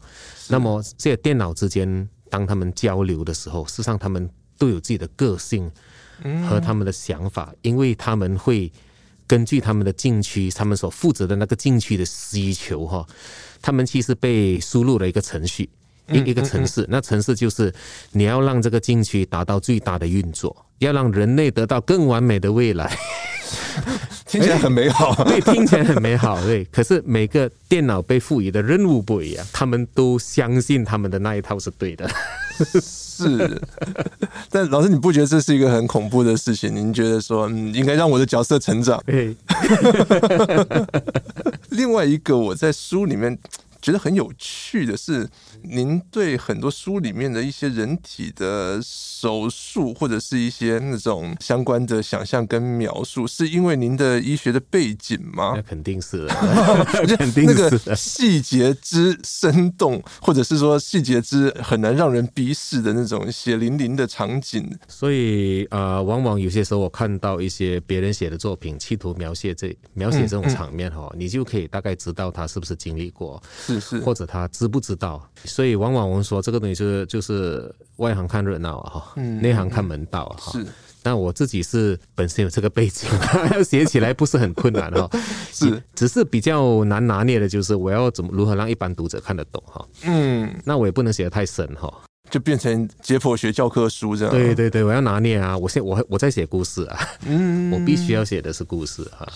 [0.49, 5.71] 那么这些电脑之间，当他们交流的时候，事实上他们都有自己的个性
[6.49, 8.73] 和他们的想法，因为他们会
[9.25, 13.07] 根据他们的禁区，他们所负责的那个禁区的需求哈，
[13.63, 15.71] 他们其实被输入了一个程序。
[16.09, 17.73] 一一个程式，那城市就是
[18.11, 22.99] 你要让这个禁区达到最大的运作，要让人类得到更完美的未来，
[24.27, 25.15] 听起来很美好。
[25.25, 26.41] 对，听起来很美好。
[26.45, 32.11] 对，可是每个电脑被赋予的任务不一样，他们都相信他们的那一套是对的。
[32.81, 33.61] 是，
[34.51, 36.75] 但老师，你不觉得这是一个很恐怖的事情？
[36.75, 39.03] 您觉得说，嗯，应该让我的角色成长？
[39.07, 39.37] 对。
[41.71, 43.39] 另外一个，我在书里面。
[43.85, 45.29] 觉得很有趣的是，
[45.63, 55.53] 您对很多书里面的一些人体的手术，或者是一些那种相关的想象跟描述，是因为您的医学的背景吗？
[55.55, 56.27] 那肯定是，
[57.19, 64.67] 肯定是那个细节之生动，或者是说细节之很难让人逼视的那种血淋淋的场景。
[64.89, 73.43] 所以啊、呃，往往有些时候我看到一些别人写的作品，企图描写这描写这种场面哈，嗯嗯、你就可以大概知道他是不是经历过。
[73.81, 75.23] 是或者他知不知道？
[75.45, 80.53] 所以往往我们说这个东西就是就是外行看热闹啊，哈，内行看门道哈。
[80.53, 80.67] 是，
[81.03, 83.09] 但我自己是本身有这个背景，
[83.53, 85.09] 要 写起来不是很困难哈。
[85.53, 89.87] 是，只是比较难拿捏的就是我要怎么如何让一般读者看得懂哈。
[90.05, 91.93] 嗯，那我也不能写得太深哈，
[92.31, 94.35] 就变成解剖学教科书这样。
[94.35, 99.27] 对对对，我要拿捏啊，我现我我在写故事啊，嗯，我必须要写的是故事哈。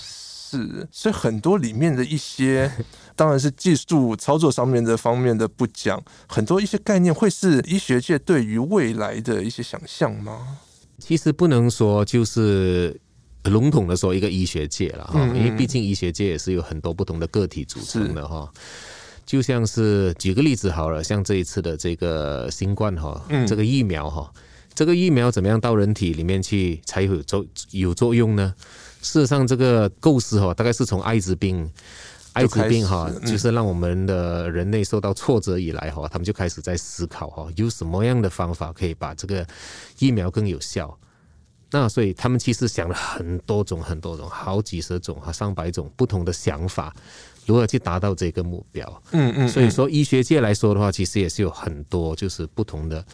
[0.50, 2.70] 是，所以很多里面的一些，
[3.14, 10.58] 当然是技术操作上面的方面的不讲，很多一些概念会是医学界对于未来的一些想象吗？
[10.98, 12.98] 其实不能说就是
[13.44, 18.50] 笼统的说一个医学界了哈，因为毕竟医学界也是有很多不同的个体组成的哈。
[19.24, 24.32] 就像是举个例子好了，像这一次的这个新冠哈，这个疫苗哈，
[24.74, 28.54] 这个疫苗怎么样到人体里面去才有作有作用呢？
[29.00, 31.70] 事实上，这个构思哈，大概是从艾滋病，
[32.32, 39.46] 艾滋病哈，就是让我们的人类受到挫折以来哈，他们就开始在思考哈，有什么样的方法可以把这个
[39.98, 40.96] 疫苗更有效？
[41.70, 46.94] 那所以他们其实想了很多种、很多种、好几十种哈、上百种不同的想法，
[47.44, 49.02] 如何去达到这个目标？
[49.10, 49.48] 嗯嗯。
[49.48, 53.04] 所以说，医学界来说的话，其实也是有很多就是不同的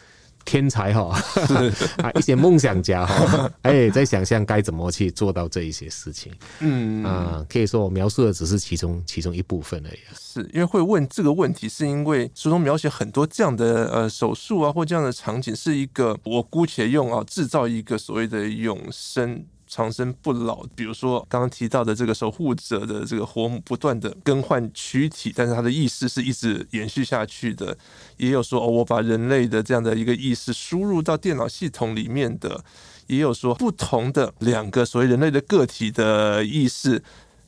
[0.45, 1.17] 天才哈，
[2.03, 9.99] 啊，一些梦想家哈， 哎，在想象该怎么去做到这一些事情，嗯啊，可以说我描述的只是其中其中一部分而已。
[10.15, 19.45] 是因为会问这个问题，是因为书中描写很多这样的呃手术啊，或这样的场景，是一个我姑且用啊，制造一个所谓的永生。
[19.75, 27.77] 长生不老，比如说刚刚提到的这个守护者的这个活母，不断的更换躯体，但是他的意识是一直延续下去的。
[28.17, 32.65] 也有说，哦，我把人类的这样的一个意识输入到电脑系统里面的。
[33.09, 37.03] 也有说，不同的两个所谓人类的个体的意识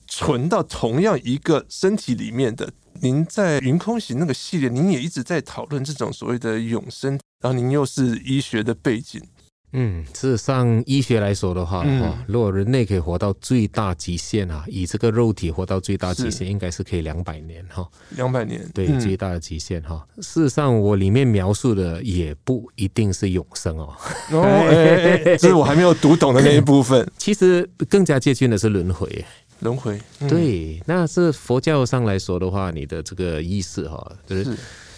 [0.08, 2.72] 存到同样一个身体里面的。
[3.02, 9.22] 您在云空行那个系列，您也一直在讨论这种所谓的永生，然后您又是医学的背景。
[9.78, 17.86] 嗯，事实上，医学来说的话，嗯、如果人类可以活到最大极限啊，以这个肉体活到最大极限，应该是可以两百年哈。
[18.16, 20.02] 两百年，对，嗯、最大的极限哈。
[20.16, 23.94] 事实上，我里面描述的也不一定是永生哦。
[24.32, 27.06] 哦， 哎哎哎，这是我还没有读懂的那一部分。
[27.18, 29.24] 其实更加接近的是轮回。
[29.60, 34.56] 轮回，嗯、对，那是佛教上来说的话，你的这个意识哈，就是。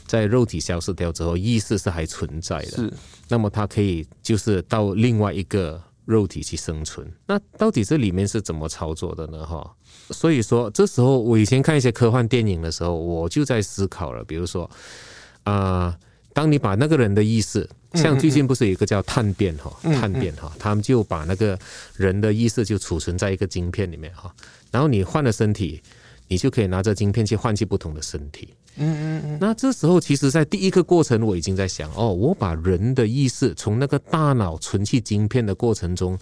[0.09, 2.71] 在肉体消失掉之后，意识是还存在的。
[2.71, 2.92] 是，
[3.29, 7.07] 那么它可以就是到另外一个肉体去生存。
[7.27, 9.47] 那到底这里面是怎么操作的呢？
[9.47, 9.71] 哈，
[10.11, 14.25] 所以说这时候我以前看一些科幻电影的时候，我就在思考了。
[14.25, 14.64] 比如说
[15.44, 15.97] 啊、呃，
[16.33, 21.57] 当你把那个人的意识，像最近不是有一个叫探变哈，探变哈，他们就把那个
[21.94, 24.35] 人的意识就储存在一个晶片里面哈，
[24.73, 25.81] 然后你换了身体。
[26.31, 28.53] 你就可以拿着晶片去换取不同的身体。
[28.78, 29.38] 嗯嗯嗯。
[29.40, 36.18] 那这时候，其实，在第一个过程，我已经在想，哦，我把人的意识从那个大脑存去晶片的过程中，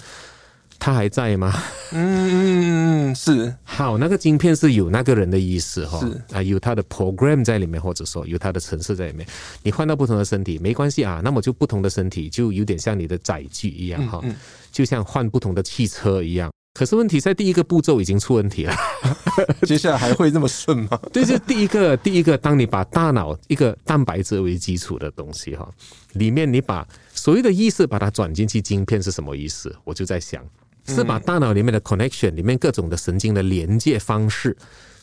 [0.78, 1.52] 他还在吗？
[1.92, 3.54] 嗯嗯嗯，是。
[3.64, 6.00] 好，那个晶片是有那个人的意识哈，
[6.32, 9.26] 啊，有他的 program 在里面，或者说有他的程式在里面。
[9.62, 14.22] 你换到不同的身体没关系啊，那么就不同的身体就有点像你的载具一样哈，
[14.70, 16.50] 就像换不同的汽车一样。
[16.76, 18.76] 可是问题在第一个步骤已经出问题了，
[19.66, 21.00] 接下来还会那么顺吗？
[21.10, 25.66] 对，就第一个，第一个，当你把大脑一个蛋白质为基础的东西哈，
[26.12, 29.74] 里面你把所谓的意识把它转进去晶片是什么意思？
[29.84, 30.44] 我就在想，
[30.84, 34.54] 是把大脑里面的 connection 里面各种的神经的连接方式，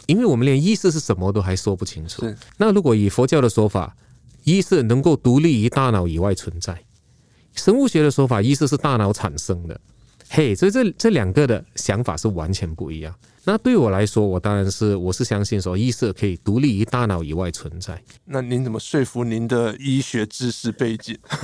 [0.06, 2.24] 因为我们连意识是什么都还说不清楚。
[2.56, 3.96] 那如果以佛教的说法，
[4.44, 6.76] 意识能够独立于大脑以外存在；
[7.56, 9.82] 生物学的说法，意识是大脑产生的。
[10.30, 13.14] 嘿，所以这这两个的想法是完全不一样。
[13.46, 18.02] 那对我来说，我当然是我是相信说，意识可以独立于大脑以外存在。
[18.24, 21.18] 那您怎么说服您的医学知识背景？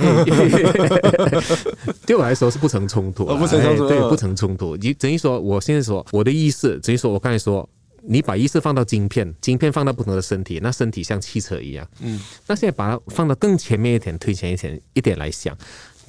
[2.06, 4.74] 对我来说是不成冲突，不成冲突，对，不成冲突。
[4.76, 7.68] 你等于说，我现在说我的意识，等于说我刚才说，
[8.02, 11.86] 你把意识放到晶片，晶片放到不同的身体，那身体像汽车一样。
[12.00, 15.54] 嗯，那现在把它放到更前面一点，推前一点一点来想。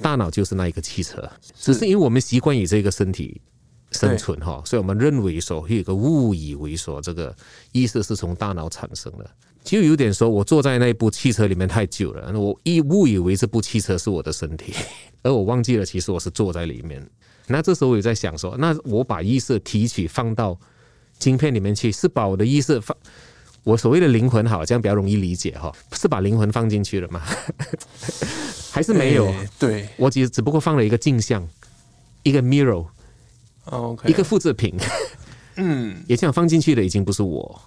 [0.00, 3.40] 大脑就是那一个汽车，只是因为我们习惯以这个身体
[3.90, 7.34] 生存哈，所以我们认为说有一个误以为说这个
[7.72, 9.30] 意识是从大脑产生的，
[9.62, 14.74] 就有点说我坐在那部汽车里面太久了，我一误以为这部汽车是我的身体，
[15.22, 17.06] 而我忘记了其实我是坐在里面。
[17.48, 20.58] 那这时候我也在想说，那我把意识提取放到
[21.18, 22.96] 晶片里面去，是把我的意识放。
[23.64, 27.22] 我所谓的灵魂，好，这样比较容易理解哈，是把灵魂放进去了吗？
[28.72, 29.26] 还是没有？
[29.26, 31.46] 欸、对，我只只不过放了一个镜像，
[32.22, 34.74] 一个 mirror，OK，一个复制品。
[35.56, 37.60] 嗯，也这样放进去的已经不是我。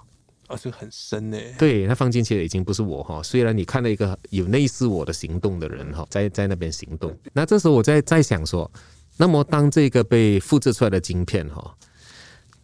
[0.47, 1.37] 啊，这个很深呢。
[1.57, 3.21] 对，他放进去的已经不是我哈。
[3.23, 7.15] 虽然你看到一个有类似我的行动的人哈，在在那边行动。
[7.33, 8.69] 那这时候我在在想说，
[9.17, 11.75] 那么当这个被复制出来的晶片哈，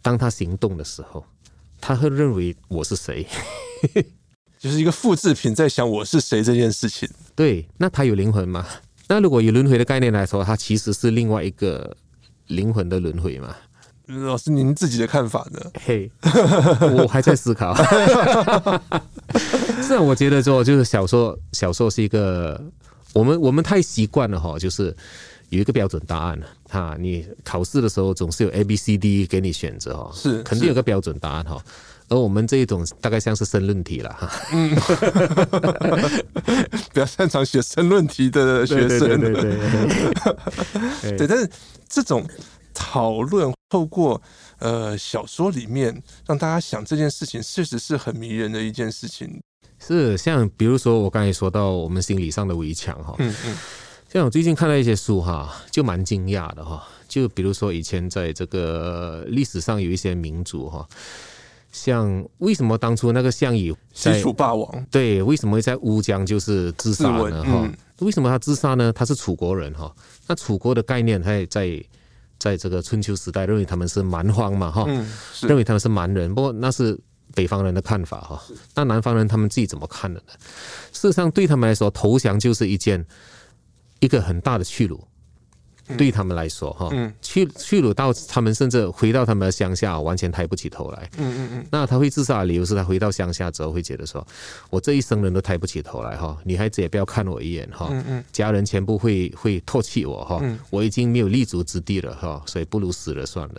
[0.02, 1.24] 当他行动的时候。
[1.84, 3.26] 他会认为我是谁？
[4.62, 7.08] 就是一个复制品在想我是谁这件事情。
[7.34, 8.64] 对，那他有灵魂吗？
[9.08, 11.96] 那如果以轮回的概念来说，它其实是另外一个
[12.46, 13.56] 灵魂的轮回嘛？
[14.06, 15.60] 老师，您自己的看法呢？
[15.84, 16.08] 嘿，
[16.96, 17.74] 我还在思考。
[19.82, 22.62] 是啊，我觉得说就是小说，小说是一个
[23.12, 24.94] 我们我们太习惯了哈，就是。
[25.48, 31.62] 有一个标准答案哈，你考试的时候总是有 A、B、C、D 给你选择哈，是肯定有个标准答案哈。
[32.12, 34.68] 而我们这一种大概像是申论题了哈，嗯，
[36.70, 39.56] 比较擅长写申论题的学生，对对对，
[41.00, 41.50] 对，对，但是
[41.88, 42.22] 这种
[42.74, 44.20] 讨论透过
[44.58, 49.40] 呃小说里面让大家想这件事情，确实是很迷人的一件事情。
[49.78, 53.56] 是像比如说我刚才说到我们心理上的围墙哈，嗯嗯。
[54.12, 56.86] 像我最近看到一些书哈，就蛮惊讶的哈。
[57.08, 60.86] 就比如说以前在这个历史上有一些民族哈，
[61.72, 67.42] 像为什么当初那个项羽西楚霸王，对，为什么会在乌江就是自杀呢？
[67.42, 68.92] 哈、嗯，为什么他自杀呢？
[68.92, 69.92] 他是楚国人哈，
[70.26, 71.82] 那楚国的概念，他也在
[72.38, 75.10] 在这个春秋时代认为他们是蛮荒嘛哈，嗯、
[75.40, 76.98] 认为他们是蛮人，不过那是
[77.34, 78.42] 北方人的看法哈，
[78.74, 80.32] 那南方人他们自己怎么看的呢？
[80.92, 83.04] 事实上，对他们来说，投降就是一件
[84.00, 85.02] 一个很大的屈辱。
[85.98, 91.10] 对他们来说，哈，去去鲁到他们甚至回到他们的乡下，完全抬不起头来。
[91.18, 91.66] 嗯嗯嗯。
[91.70, 94.26] 那他会自杀的理由是他回到乡下之后会觉得说，
[94.70, 97.92] 我这一生人都抬不起头来，哈，女孩子也不要看我一眼，哈，
[98.32, 103.54] 家人全部会会唾弃我，哈，我已经没有立足之地了，哈，所以不如死了算了。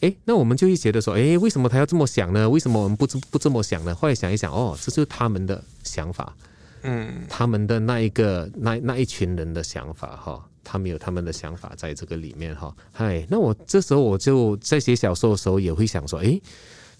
[0.00, 2.48] 哎，那我们就会觉得说，哎，为什么他要这么想呢？
[2.48, 3.94] 为什么我们不不这么想呢？
[3.94, 6.34] 后来想一想，哦，这就是他们的想法，
[6.82, 10.44] 嗯，他们的那一个那那一群人的想法，哈。
[10.70, 16.38] 他们有他们的想法在这个里面哈，嗨，那我这时候我就在写小说的时候也会想说，诶，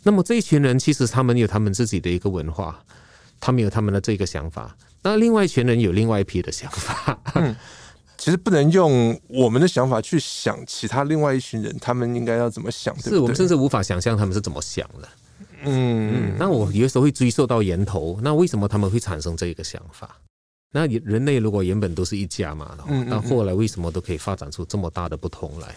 [0.04, 2.82] 那么这一群人其实他们有他们自己的一个文化，
[3.38, 7.20] 他们有他们的这个想法，那另外一群人有另外一批的想法。
[7.34, 7.54] 嗯，
[8.16, 12.94] 其实不能用我们的想法去想其他另外一群人，他们应该要怎么想？
[12.96, 15.08] 对对，是我们甚至无法想象他们是怎么想的。
[15.64, 20.16] 嗯，嗯，那我有时候会追溯到源头，那为什么他们会产生这个想法？
[20.70, 25.74] 那人类如果原本都是一家嘛，那后来为什么都可以发展出这么大的不同来？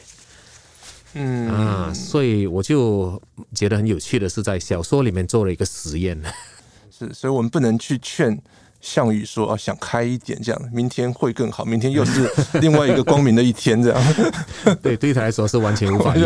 [1.14, 3.22] 嗯啊，所以我就
[3.54, 6.22] 觉得很有趣的是，在小说里面做了一个实验。
[6.90, 8.42] 是，所以我们不能去劝
[8.80, 12.32] 项羽说啊，想开一点，这样明天会更好，明天又是
[12.62, 14.16] 另外一个光明的一天，这样。
[14.82, 16.22] 对，对他来说是完全无法理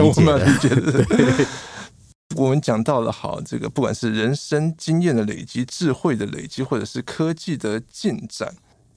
[0.59, 1.05] 解的。
[2.35, 8.53] 我们讲到了好，这个不管是人生经验的累积、智慧的累积，或者是科技的进展，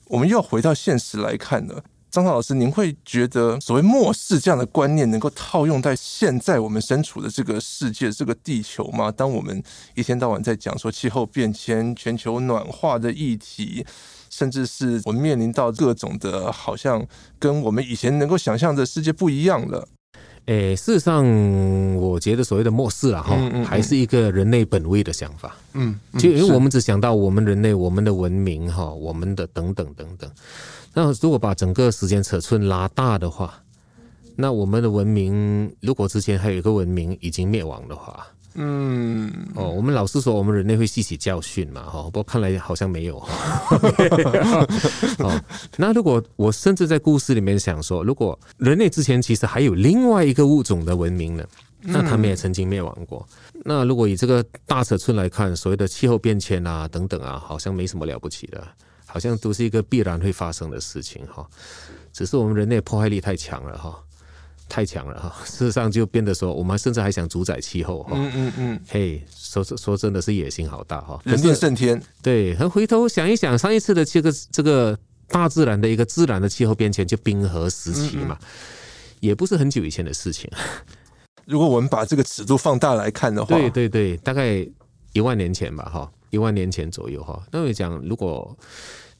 [0.06, 1.74] 我们又要回到现实来看呢。
[2.10, 9.12] 张涛老师，您会觉得所谓末世这样的观念能够套用在现在我们身处的这个世界、这个地球吗？
[9.12, 9.62] 当我们
[9.94, 13.84] 一天到晚在讲说气候变迁、全球暖化的议题，
[14.30, 17.06] 甚至是我们面临到各种的，好像
[17.38, 19.86] 跟我们以前能够想象的世界不一样了。
[20.48, 21.22] 诶，事实上，
[21.96, 23.36] 我觉得所谓的末世啊，哈，
[23.66, 25.54] 还是一个人类本位的想法。
[25.74, 30.30] 嗯，就因为我们只想到我们人类、我们的文明，哈，我们的等等等等。
[30.94, 33.62] 那如果把整个时间尺寸拉大的话，
[34.40, 38.24] 那我们的文明，如果之前还有一个文明已经灭亡的话。
[38.54, 43.18] 嗯，哦，我们老是说我们人类会吸取教训嘛，哈，不过看来好像没有。
[45.18, 45.40] 哦，
[45.76, 51.44] 那如果我甚至在故事里面想说，如果人类之前其实还有另外一个物种的文明呢，
[51.80, 53.28] 那他们也曾经灭亡过。
[53.64, 58.64] 那如果以这个大尺寸来看，所谓的气候变迁啊等等啊，好像没什么了不起的，
[59.04, 61.44] 好像都是一个必然会发生的事情哈。
[62.12, 64.00] 只是我们人类破坏力太强了哈。
[64.68, 68.12] 太强了哈， 事实上就变得说，我们甚至还想主宰气候哈。
[68.14, 68.80] 嗯嗯嗯。
[68.88, 71.20] 嘿，说说真的是野心好大哈。
[71.24, 72.00] 人定胜天。
[72.22, 74.98] 对，和回头想一想，上一次的这个这个
[75.28, 78.48] 大自然的一个自然的气候变迁，就冰河时期嘛，嗯嗯，
[79.20, 80.50] 也不是很久以前的事情。
[81.46, 84.66] 如果我们把这个尺度放大来看的话，对对对，大概
[85.14, 87.42] 一万年前吧，哈，一万年前左右哈。
[87.50, 88.54] 那我讲，如果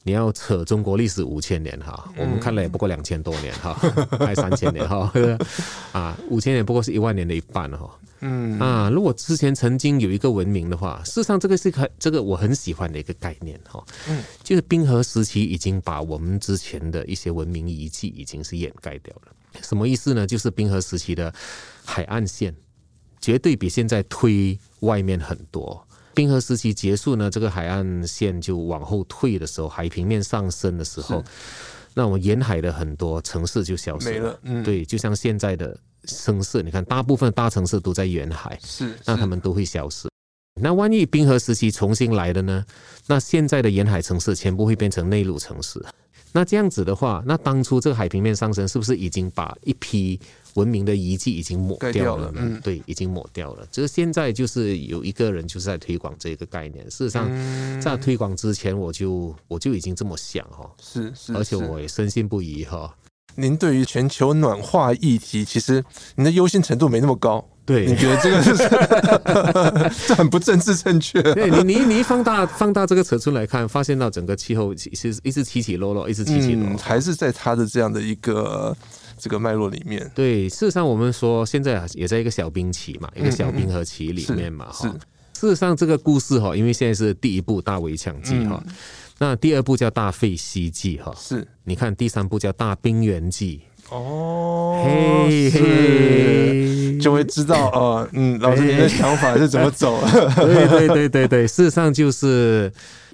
[0.09, 3.75] 你要扯中国历史五千年哈，我们看了也不过两千多年哈，
[4.17, 5.13] 还三千年哈，
[5.93, 7.87] 啊，五千年不过是一万年的一半哈，
[8.21, 8.59] 嗯。
[8.59, 19.31] 啊，如果之前曾经有一个文明的话，事实上这个是很这个我很喜欢的一个概念哈，嗯，就是冰河时期已经把我们之前的一些文明遗迹已经是掩盖掉了，
[19.61, 20.25] 什么意思呢？
[20.25, 21.31] 就是冰河时期的
[21.85, 22.51] 海岸线
[23.21, 25.85] 绝对比现在推外面很多。
[26.19, 31.23] 冰河时期结束呢，这个海岸线就往后退的时候，海平面上升的时候，
[31.93, 34.37] 那我们沿海的很多城市就消失了。
[34.43, 40.09] 嗯，对，就像现在的城市，你看，大部分大城市都在沿海，是，那他们都会消失。
[40.61, 42.65] 那万一冰河时期重新来的呢？
[43.07, 45.81] 那现在的沿海城市全部会变成内陆城市。
[46.31, 50.19] 那这样子的话，那当初这个海平面上升，是不是已经把一批
[50.53, 52.41] 文明的遗迹已经抹掉了呢？
[52.43, 53.65] 嗯、对，已经抹掉了。
[53.71, 56.83] 就是现在，就是有一个人就是在推广这个概念。
[56.85, 57.29] 事实上，
[57.81, 60.69] 在推广之前，我就我就已经这么想哈。
[60.81, 62.95] 是是，而且我也深信不疑哈。
[63.35, 65.83] 您对于全球暖化议题，其实
[66.15, 67.47] 您的忧心程度没那么高。
[67.69, 68.57] 对，你觉得这个是
[70.07, 71.21] 这很不政治正确？
[71.21, 78.75] 对你，你你一放大放大这个尺寸来看，发现到整个气候其实一直起起落落，一直起起落落，还是在它的这样的一个
[79.19, 80.11] 这个脉络里面。
[80.15, 84.65] 对，事实上我们说现在啊也在一个小冰期嘛，一个小冰河期里面嘛。
[84.71, 84.91] 哈，
[85.39, 88.63] 事实上这个故事哈，因为现在是第一部《大围墙记》哈，
[89.19, 93.61] 那第二部叫《大废西记》哈，是你看第三部叫《大冰原记》。
[93.91, 96.97] 哦，嘿嘿。
[96.99, 99.99] 就会知道 哦，嗯，老师您的想法是怎么走？
[100.35, 102.71] 对对对对对，事实上就是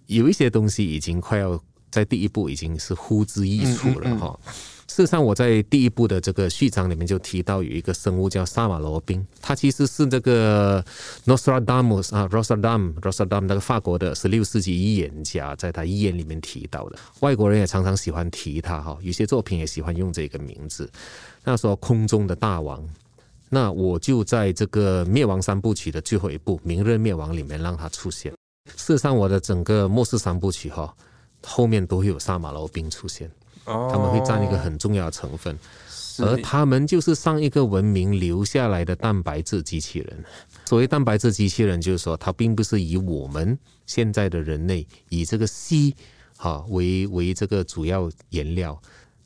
[0.08, 1.60] 有一些东西已经快要
[1.92, 4.38] 在第一步已经是呼之欲出了哈。
[4.46, 4.52] 嗯嗯嗯
[4.96, 10.82] 事实上，我在第一部的这个序章里面就提到有一个生物叫萨马罗宾，他其实是这个
[11.26, 16.98] Nostradamus 啊，Rostradam，Rostradam 那个法国的十六世纪预言家，在他预言里面提到的。
[17.20, 20.90] 外国人也常常喜欢提他哈，有些作品也喜欢用这个名字。
[21.44, 22.82] 那说空中的大王，
[23.50, 28.32] 那我就在这个灭亡三部曲的最后一部《明日灭亡》里面让他出现。
[28.78, 30.96] 事实上，我的整个末世三部曲哈，
[31.44, 33.30] 后面都会有萨马罗宾出现。
[33.66, 35.58] 他们会占一个很重要的成分，
[36.20, 40.24] 而他们就是上一个文明留下来的蛋白质机器人。
[40.66, 45.94] 所谓蛋白质机器人，就是说它并不是以我们现在的人类以这个硒
[46.38, 48.80] 哈为为这个主要原料。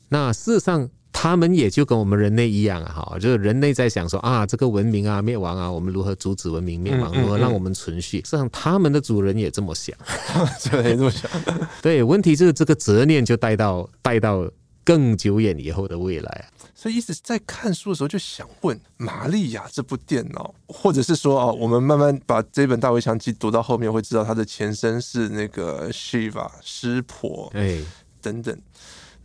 [0.08, 8.18] 那事实上，他们也就跟我们人类一样哈，就是人类在想说啊，这个文明啊灭亡啊，我们如何阻止文明灭亡，如何让我们存续？
[8.18, 9.94] 实际上，他们的主人也这么想，
[10.84, 11.30] 也这么想。
[11.82, 14.48] 对，问题就是这个执念就带到带到
[14.84, 16.46] 更久远以后的未来啊。
[16.74, 27.78] 所以一直在看书的时候就想问：玛利亚这部电脑，或者是说啊，我们慢慢把这本大围墙记读到后面，会知道它的前身是那个 Shiva 湿婆，哎，
[28.22, 28.56] 等等。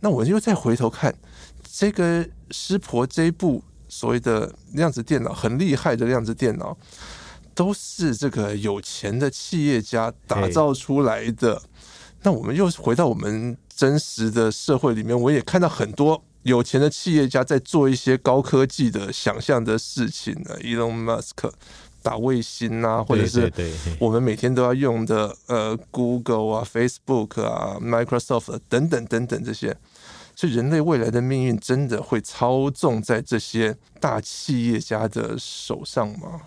[0.00, 1.14] 那我就再回头看。
[1.78, 6.74] 这个湿婆这一部所谓的量子电脑很厉害的量子电脑，
[7.54, 11.60] 都是这个有钱的企业家打造出来的。
[12.22, 20.56] 那我们又回到我们真实的社会里面，我也看到很多有钱的企业家在做一些高科技的想象的事情呢。
[20.62, 21.52] Elon Musk
[22.02, 23.52] 打卫星啊，或者是
[23.98, 29.76] 我们每天都要用的呃 Google 啊、Facebook 啊、Microsoft 等等等等这些。
[30.36, 36.42] 所以，人类未来的命运真的会操纵在这些大企业家的手上吗？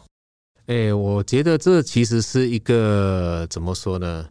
[0.68, 4.28] 哎、欸，我觉得这其实是一个怎么说呢？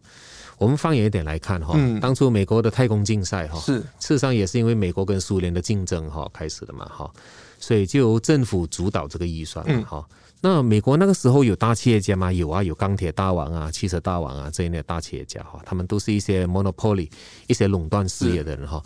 [0.57, 7.11] 我们放远一点来看哈，当初美国的太空竞赛哈，是事实上也是因为美国跟苏联的竞争哈开始的嘛哈，
[7.59, 10.09] 所以就由政府主导这个预算嘛哈。
[10.41, 12.31] 那美国那个时候有大企业家吗？
[12.31, 17.09] 有啊，有钢铁大王啊、汽车大王啊这一类大企业家哈，他们都是一些 monopoly
[17.47, 18.81] 一些垄断事业的人哈。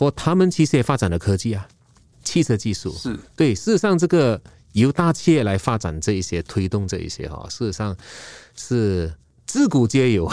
[0.00, 1.68] 不过，他们其实也发展了科技啊，
[2.24, 3.54] 汽车技术是对。
[3.54, 4.40] 事实上，这个
[4.72, 7.94] 由大企业来发展这一些，推动这一些哈，事实上
[8.56, 9.12] 是
[9.44, 10.26] 自古皆有。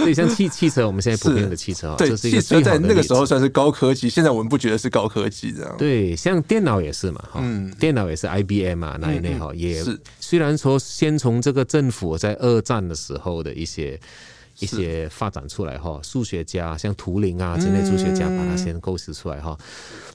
[0.00, 5.74] 所以，像汽汽车，我们现在普遍的汽车啊，对，汽车在那个时候算是高科技，现在我们不觉得是高科技这样。
[5.76, 7.44] 对，像电脑也是嘛，哈，
[7.78, 9.84] 电脑也是 IBM 啊那一类哈，也
[10.20, 14.00] 虽然说先从这个政府在二战的时候的一些。
[14.60, 19.56] 一些发展出来哈，数学家像图灵啊这类数学家把它先构思出来哈。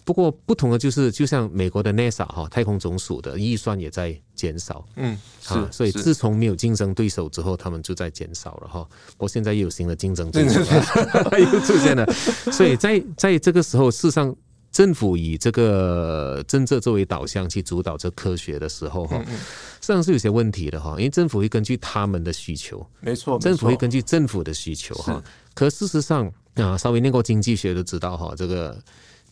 [0.03, 5.17] 不过不同的就是，就像美国的 NASA 哈太空总署的预算也在减少，嗯，
[5.47, 8.87] 啊，所以自从没有竞争对手之后，他们就在减少了哈。
[9.11, 10.59] 不过现在又有新的竞争对手
[11.37, 12.05] 又出现了，
[12.51, 14.35] 所以在在这个时候，事实上。
[14.71, 20.91] 政府以这个政策作为导向去主导这科学的时候，哈，实际上是有些问题的哈。
[20.91, 25.21] 因为政府会根据他们的需求，没错，政府会根据政府的需求哈。
[25.53, 28.81] 可事实上啊，稍微念过经济学都知道哈，这个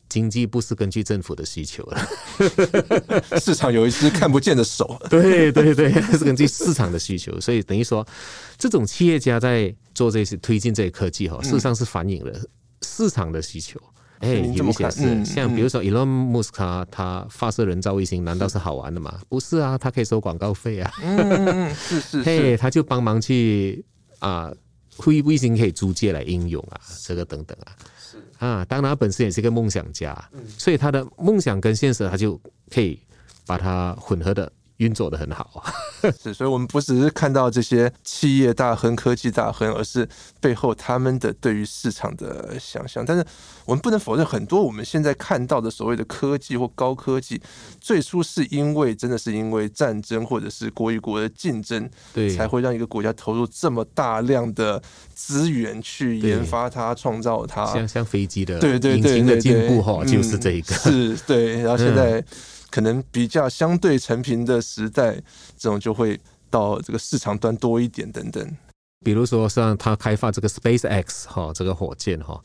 [0.10, 2.08] 经济不是根据政府的需求了，
[3.40, 5.00] 市场有一只看不见的手。
[5.10, 7.40] 对对对，是根据市场的需求。
[7.40, 8.06] 所以等于说，
[8.58, 12.38] 这种企业家在做这些推进这些科技哈，事实上是反映了
[12.82, 13.80] 市场的需求。
[14.20, 19.20] 哎，有一些是像比如说 Elon Musk 他发射人造卫星，难道是好玩的吗？
[19.30, 20.92] 不是啊，他可以收广告费啊。
[21.02, 22.24] 嗯，是是。
[22.24, 23.84] 嘿，他就帮忙去
[24.20, 24.52] 啊，
[25.06, 27.72] 卫卫星可以租借来应用啊，这个等等啊。
[27.98, 30.14] 是啊，当然他本身也是一个梦想家，
[30.58, 32.40] 所以他的梦想跟现实，他就
[32.70, 33.00] 可以
[33.46, 34.52] 把它混合的。
[34.80, 35.64] 运作的很好，
[36.22, 40.08] 是，所以我们不只是看到这些企业大亨、科技大亨，而是
[40.40, 43.04] 背后他们的对于市场的想象。
[43.06, 43.26] 但是
[43.66, 47.42] 我们不能否认，很多我们现在看到的所谓的科技或高科技，
[47.82, 54.82] 最初是因为真的是因为战争或者是国与国的竞争，对，才会让一个国家投入这么大量的
[55.14, 57.66] 资源去研发它、创造它。
[57.66, 61.62] 像像飞机的对对对引擎的进步哈，就是这一个，是对。
[61.62, 62.24] 然后现在。
[62.70, 65.16] 可能比较相对成平的时代，
[65.58, 68.58] 这种就会到这个市场端多一点等等。
[69.04, 72.42] 比如说像他开发这个 SpaceX 哈，这个火箭哈，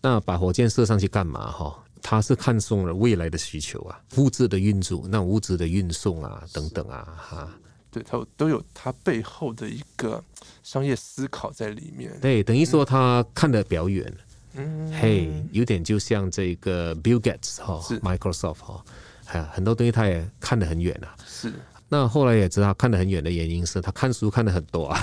[0.00, 1.78] 那把火箭射上去干嘛哈？
[2.02, 7.48] 他是看中了未来的需求啊，物质的运输、那物质的运送啊等等啊哈。
[7.90, 10.22] 对，他都有他背后的一个
[10.62, 12.12] 商业思考在里面。
[12.20, 14.12] 对，等于说他看得比较远。
[14.54, 18.84] 嗯，嘿，有点就像这个 Bill Gates 哈，Microsoft 哈。
[19.32, 21.14] 啊，很多东西他也看得很远啊。
[21.26, 21.52] 是。
[21.88, 25.00] 那后来也知道看得很远的原因是他看书看得很多啊。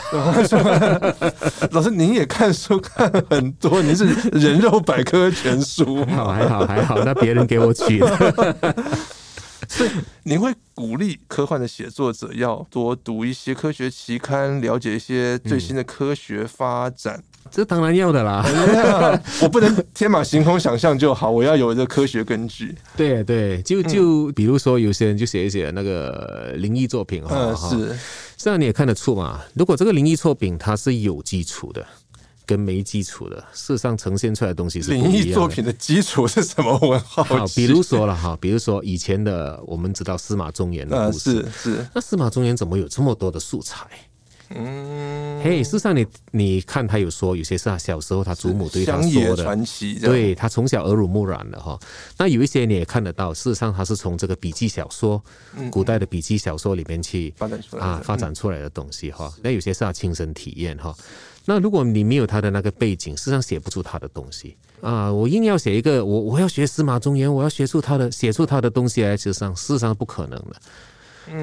[1.72, 6.04] 老师，您也看书看很多，您是人肉百科全书。
[6.06, 7.04] 好，还好，还好。
[7.06, 8.76] 那别人给我取的。
[9.70, 9.90] 所以，
[10.24, 17.18] 您会鼓励科幻的写作者要多读一些科学期刊，了解一些最新的科学发展。
[17.18, 18.46] 嗯这当然要的啦，
[19.42, 22.76] 我不能天马行空想象就好，我要有一个科学根据。
[22.96, 27.98] 对对，就就比如说有些人就写一写那个灵异作品哈，嗯，是，
[28.38, 29.42] 这样你也看得出嘛。
[29.54, 31.86] 如果这个灵异作品它是有基础的，
[32.46, 34.92] 跟没基础的，事实上呈现出来的东西是。
[34.92, 36.78] 灵异作品的基础是什么？
[36.82, 37.34] 我好奇。
[37.34, 41.88] 好，比如说了哈，比如说以前的我们知道司马中原的故事，是是。
[41.94, 43.86] 那司马中原怎么有这么多的素材？
[44.56, 51.80] 嗯，嘿，事实上你你看他有说，有些是他小时候他祖母对他说的传奇，对他从小耳濡目染的哈。
[52.18, 55.22] 那有一些你也看得到，事实上他是从这个笔记小说，
[55.72, 59.34] 古代的笔记小说里面去发展出来啊发展出来的东西哈。
[59.42, 60.96] 那有些是他亲身体验哈。
[61.46, 65.12] 那如果你没有他的那个背景，事实上写不出他的东西啊。
[65.12, 70.56] 我硬要写一个，我我要学司马中原，我要学出他的写出他的东西来，事实上事实上是不可能的。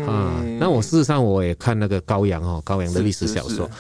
[0.06, 3.70] 啊，那我事实上我也看那个高阳哦，高阳的历史小说，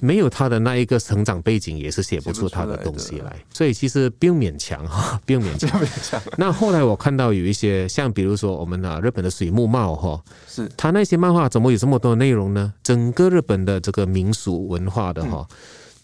[0.00, 3.36] 没有他的那一个成长背景，也是写不出他的东西来。
[3.52, 5.80] 所以其实不用勉强 哈，不用勉强。
[6.38, 12.72] 那后来我看到有一些像比如说我们啊日本的水木茂哈，是他那些漫画怎么有这么多内容呢？
[12.82, 15.46] 整个日本的这个民俗文化的哈，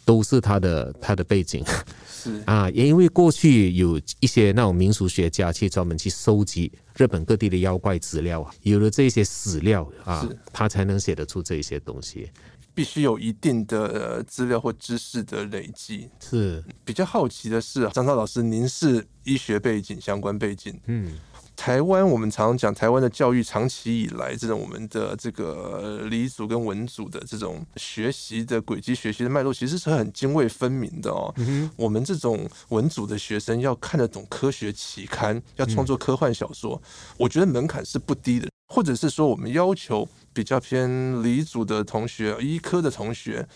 [0.05, 1.64] 都是他的他的背景。
[2.07, 12.30] 是 啊，也因为过去有一些那种民俗学家去专门去收集日本各地的妖怪资料啊，有了这些史料啊，他才能写得出这些东西。
[12.74, 16.09] 必须有一定的资料或知识的累积。
[16.18, 21.12] 是比较好奇的是，张超老师，您是医学背景相关背景，嗯。
[21.57, 31.32] 台湾，我们常常讲，台湾的教育长期以来，这种我们的这个理组跟文组的这种学习的轨迹、学习的脉络，其实是很泾渭分明的哦。
[31.76, 36.80] 我们这种文组的学生要看得懂科学期刊，要创作科幻小说，
[37.16, 38.48] 我觉得门槛是不低的。
[38.66, 43.46] 或者是说，我们要求比较偏理组的同学、医科的同学，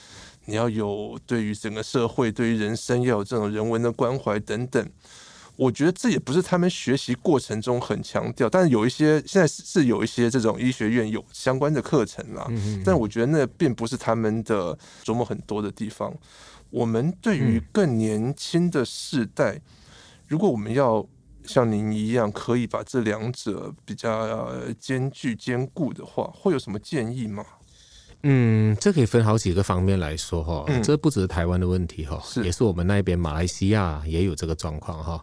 [0.44, 4.88] 你要有对于整个社会、对于人生要有这种人文的关怀等等。
[5.58, 12.48] 我觉得这也不是他们学习过程中很强调，但是有一些现在是有一些这种医学院有相关的课程啦，
[12.84, 16.16] 但我觉得那并不是他们的琢磨很多的地方。
[16.70, 19.60] 我们对于更年轻的世代，
[20.28, 21.04] 如果我们要
[21.42, 24.48] 像您一样可以把这两者比较
[24.78, 27.44] 兼具兼顾的话，会有什么建议吗？
[28.22, 35.22] 嗯，这可以分好几个方面来说哈，这不只是台湾的问题哈，也是我们那边马来西亚也有这个状况哈，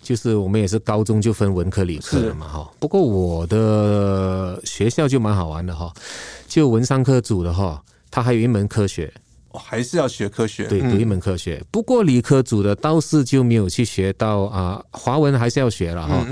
[0.00, 2.70] 就是我们也是高中就分文科理科了嘛哈。
[2.78, 5.92] 不过我的学校就蛮好玩的哈，
[6.46, 9.12] 就文商科组的哈，它还有一门科学，
[9.52, 11.60] 还是要学科学，对，读一门科学。
[11.72, 16.24] 不过理科组的倒是就没有去学到啊，华文还是要学了哈。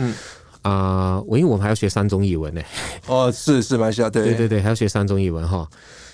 [0.67, 2.61] 啊，我因为我们还要学三种语文呢。
[3.07, 5.69] 哦，是是蛮需要，对对对对，还要学三种语文哈。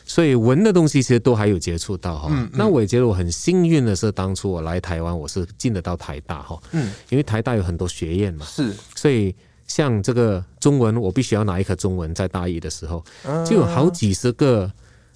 [0.04, 2.28] 所以文的东西其实都还有接触到哈。
[2.30, 6.60] 嗯，那我也觉得我很幸运的是，当初我来台湾，我是进得到台大哈。
[6.72, 8.44] 嗯，因为台大有很多学院嘛。
[8.44, 8.74] 是。
[8.94, 9.34] 所以
[9.66, 13.02] 像这个中文，我必须要拿一科中文，在大一的时候
[13.46, 14.70] 就有好几十个。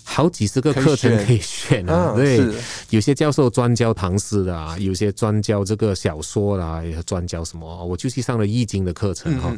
[0.09, 2.41] 好几十个课程可以选啊，对，
[2.91, 9.53] 有些教授专教唐诗的啊，有些专教这个小说啦，也专教什么，我就去上了易经的课程哈，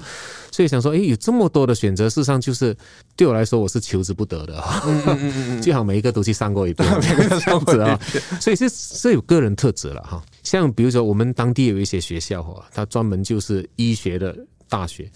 [0.50, 2.74] 所以想说，哎，有这么多的选择，事实上就是
[3.14, 4.82] 对我来说，我是求之不得的哈，
[5.62, 8.00] 最好每一个都去上过一遍，这样子啊，
[8.40, 14.34] 所以是是有个人特质了哈，像比如说我们当地有一些学校哈，它专门就是医学的
[14.66, 15.08] 大学，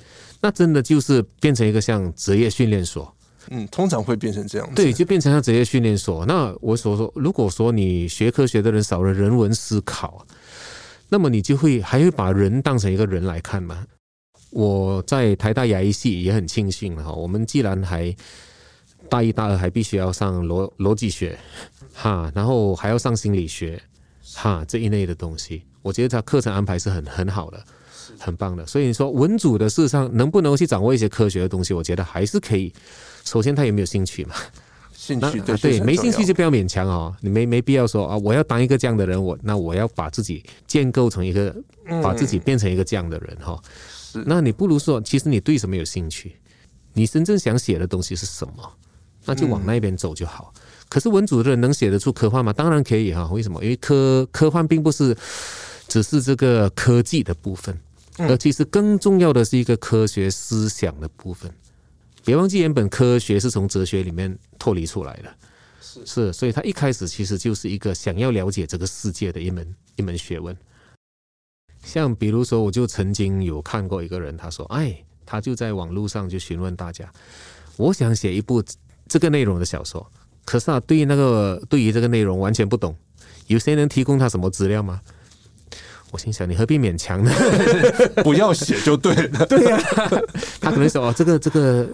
[0.43, 3.13] 那真的就是变成一个像职业训练所。
[3.51, 6.25] 嗯，通常会变成这样，对，就变成像职业训练所。
[6.27, 10.27] 那我所说，如果说你学科学的人少了人文思考，
[11.09, 13.85] 那么你就会还会把人当成一个人来看吗？
[14.51, 18.15] 我在台大牙医系也很庆幸哈，我们既然还
[19.09, 21.39] 大一、大二还必须要上逻逻辑学
[21.95, 23.83] 哈，然后还要上心理学
[24.35, 27.65] 哈这一类的东西，我觉得他课程安排是很很好的，
[28.19, 28.67] 很棒的。
[28.67, 32.73] 所以你说文组的事实上能不能去掌握一些科学的东西，我觉得还是可以。
[33.25, 34.35] 首先，他有没有兴趣嘛？
[34.95, 37.13] 兴趣对，对，没兴趣就不要勉强哦。
[37.21, 41.55] 你没没必要说啊，我要当一个这样的人，我那我要把自己建构成一个，
[42.03, 43.61] 把自己变成一个这样的人哈。
[43.91, 46.37] 是，那你不如说，其实你对什么有兴趣？
[46.93, 48.73] 你真正想写的东西是什么？
[49.25, 50.53] 那就往那边走就好。
[50.89, 52.53] 可是文组的人能写得出科幻吗？
[52.53, 53.29] 当然可以哈。
[53.33, 53.63] 为什么？
[53.63, 55.17] 因为科科幻并不是
[55.89, 57.77] 只是这个科技的部分。
[58.19, 61.53] 而其实更重要的是一个科学思想的部分。
[62.25, 65.35] 别忘记，原本科学是从哲学里面脱离出来的，
[65.81, 70.57] 是是，所以他一开始其实就是一个想要了解这个世界的一门一门学问。
[71.83, 77.13] 像比如说，我就曾经有看过一个人，他说：“哎，他就在网络上就询问大家，
[77.77, 78.63] 我想写一部
[79.09, 80.09] 这个内容的小说，
[80.45, 82.97] 可是啊，对于那个对于这个内容完全不懂，
[83.49, 85.01] 有谁能提供他什么资料吗？”
[86.13, 87.33] 我心想，你何必勉强呢？
[88.23, 89.45] 不要写就对了。
[89.51, 90.11] 对呀、啊，
[90.61, 91.89] 他可能说哦，这个这个。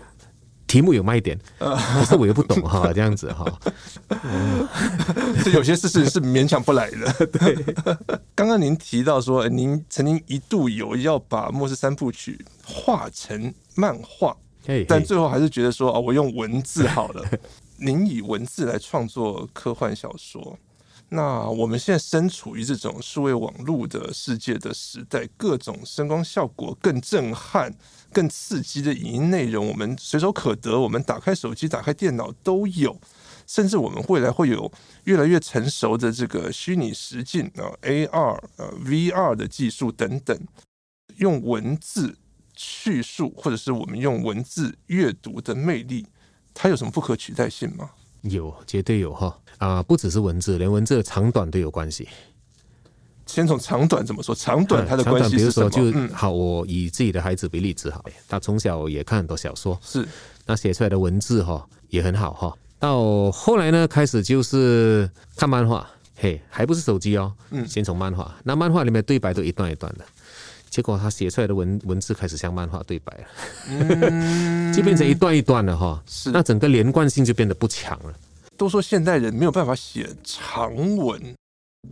[0.69, 3.43] 题目有卖点， 可是我又不懂哈，这样子哈，
[5.43, 7.27] 这有些事情是勉强不来的。
[7.29, 7.57] 对，
[8.35, 12.39] 刚刚您提到说，您曾经一度有要把《末世三部曲》
[12.71, 14.37] 画成漫画，
[14.87, 17.25] 但最后还是觉得说，哦，我用文字好了。
[17.79, 20.59] 您以文字来创作科幻小说。
[21.11, 27.75] 那我们现在身处于这种数位网络的世界的时代，各种声光效果更震撼、
[28.13, 30.79] 更刺激的影音内容，我们随手可得。
[30.79, 33.01] 我们打开手机、打开电脑都有，
[33.47, 34.71] 甚至我们未来会有
[35.05, 40.39] 越来越成熟的这个虚拟实境啊、AR、呃 VR 的技术等等。
[41.17, 42.19] 用文字
[42.55, 46.07] 叙述，或者是我们用文字阅读的魅力，
[46.53, 47.93] 它有什么不可取代性吗？
[48.23, 49.83] 有，绝对有哈啊！
[49.83, 52.09] 不只是文字，连文字的长短都有关系。
[53.27, 54.35] 先从长短怎么说？
[54.35, 55.69] 长短它的关系是什么？
[55.69, 60.07] 比如说，就好，我以自己的孩子为例子哈，他从小也看很多小说，是
[60.47, 62.57] 那写出来的文字哈也很好哈。
[62.79, 70.05] 到后来呢，开始就是看漫画，嘿，还不是手机哦，嗯，先从漫画，那漫画里面对白都一段一段的。
[70.71, 73.25] 结果他写出来的文文字开始像漫画对白了，
[73.69, 76.31] 嗯， 就变成一段一段的哈，是。
[76.31, 78.13] 那整个连贯性就变得不强了。
[78.57, 81.21] 都说现代人没有办法写长文，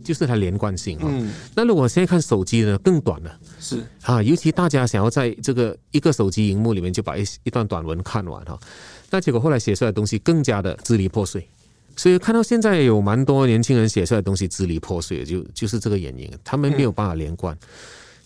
[0.03, 1.09] 就是它连贯性哈。
[1.55, 3.81] 那如果现在看手机呢，更短了，是。
[4.01, 8.59] 啊，尤其大家想要在这个一个手机荧幕里面就把一一段短文看完哈，
[9.09, 11.47] 那结果后来写出来的东西更加的支离破碎。
[11.95, 17.57] 所以看到现在有蛮多年轻人写出来的东西支离破碎，就就是这个原因，他们没有办法连贯。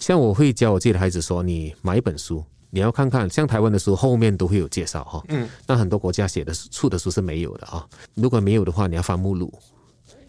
[0.02, 5.24] 像我会教我自己的孩子说：“你买一本书，你要看看，像台湾的书后面都会有介绍哈。
[5.28, 7.88] 嗯，那很多国家写的出的书是没有的啊。
[8.16, 9.54] 如果没有的话，你要翻目录，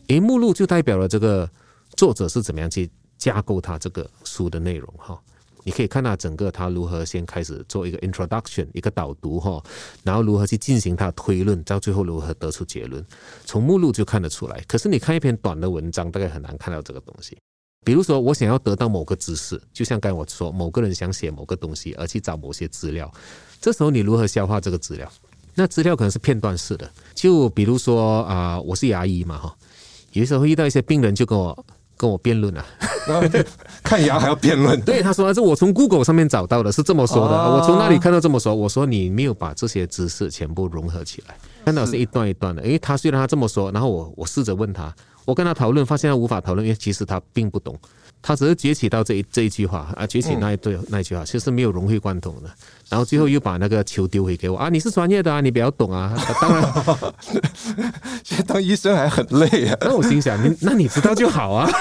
[0.09, 1.49] 诶目录就代表了这个
[1.97, 5.18] 作者是怎么样去架构他这个书的内容哈。
[5.64, 9.62] 你可以看到整个他如何先开始做一个 introduction 一个导读哈，
[10.03, 13.03] 然后如何去进行他的推论，到最后如何得出结论，
[13.47, 14.62] 从目录就看得出来。
[14.68, 17.39] 可是你看一篇短的文章，大概很难看到这个东西。”
[17.85, 23.11] 比如说，我想要得到某个知识，就像刚才我说，某个人想写某个东西，而去找某些资料，
[23.61, 25.11] 这时候你如何消化这个资料？
[25.55, 29.55] 那资料可能是片段式的，就比如说啊、呃，我是牙医嘛，哈，
[30.12, 31.66] 有时候会遇到一些病人就跟我
[31.97, 32.64] 跟我辩论啊，
[33.83, 34.80] 看牙 还要辩论？
[34.83, 38.55] 对，他说这我从 Google 上面找到的，是这么说的，我从那里看到这么说？
[38.55, 44.95] 我说你没有把这些知识全部融合起来，看到是一段一段的，因为他虽然他这么说，然后我我试着问他。
[45.25, 47.79] 我跟他讨论，发现他无法讨论，因为其实他并不懂，
[48.20, 52.51] 他只是崛起到这一这一句话啊，崛起那一对那一句话，其实没有融会贯通的。
[52.89, 56.14] 然后最后又把那个球丢回给我啊，你是专业的啊，你比较懂啊。
[56.41, 56.73] 当然，
[58.23, 59.77] 现在当医生还很累啊。
[59.81, 61.70] 那我心想，你那你知道就好啊。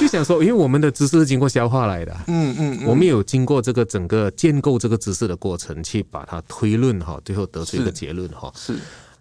[0.00, 8.50] 就想说，因为我们的知识是经过消化来的，嗯嗯，我们有经过这个整个建构这个知识的过程，去把它推论哈，最后得出一个结论哈。
[8.56, 8.78] 是，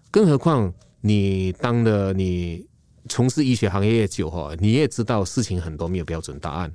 [0.09, 0.71] 更何况。
[1.05, 2.65] 你当了你
[3.09, 6.73] 从事医学行业也久哈，你也知道事情很多没有标准答案，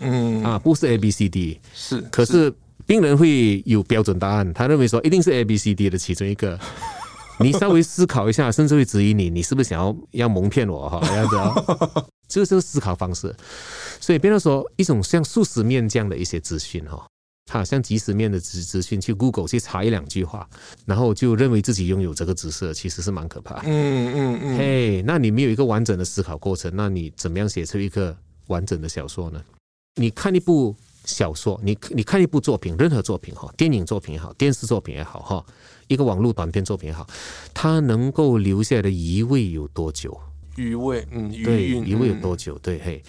[0.00, 0.44] 嗯。
[0.44, 2.52] 啊，不是 A B C D 是，可是
[2.84, 6.60] 病人会有标准答案，他认为说一定是 A B C D 的其中一个，
[7.40, 11.00] 你稍微思考一下，甚至会质疑你，你是不是想要要蒙骗我哈？
[11.08, 13.34] 这样子啊，这是思考方式，
[13.98, 17.06] 所以变成说一种像素食面这样的一些资讯哈。
[17.50, 20.48] 他好像即时面的资资讯，去 Google 去查一两句话，
[20.86, 23.62] 然后就认为自己拥有这个知识，其实是蛮可怕的。
[23.64, 24.56] 嗯嗯嗯。
[24.56, 29.42] 嘿，那你没有一个完整的思考过程，那你怎么样写出一个完整的小说呢？
[29.96, 35.44] 你看一部小说，你你看一部作品，任何作品哈，电影作品也好，电视作品也好哈，
[35.88, 37.04] 一个网络短片作品也好，
[37.52, 40.16] 它能够留下的余味有多久？
[40.54, 42.56] 余味，嗯，对，余味有多久？
[42.58, 43.02] 对，嘿。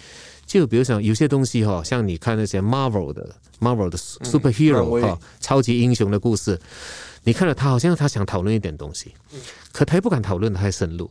[0.60, 6.60] 就比如像有些东西哈，像你看那些 Marvel 的 Marvel 的 superhero 哈，超级英雄的故事，
[7.24, 9.14] 你看了他好像他想讨论一点东西，
[9.72, 11.10] 可他又不敢讨论太深入，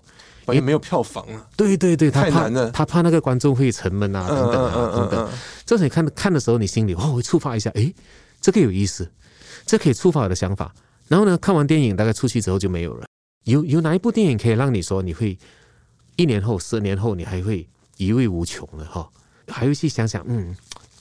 [0.50, 1.48] 因为没有票房啊。
[1.58, 5.30] 对对对，他怕他怕那个观众会沉闷啊，等等啊等等。
[5.66, 7.92] 这时候你看看的时候，你心里哦会触发一下，诶，
[8.40, 9.12] 这个有意思，
[9.66, 10.72] 这可以触发我的想法。
[11.08, 13.08] 然后呢，看完电影大概出去之后就没有了。
[13.46, 15.36] 有有哪一部电影可以让你说你会
[16.16, 17.68] 一年后、十年后你还会
[17.98, 19.10] 一味无穷的哈？
[19.48, 20.56] 还会去想想，嗯，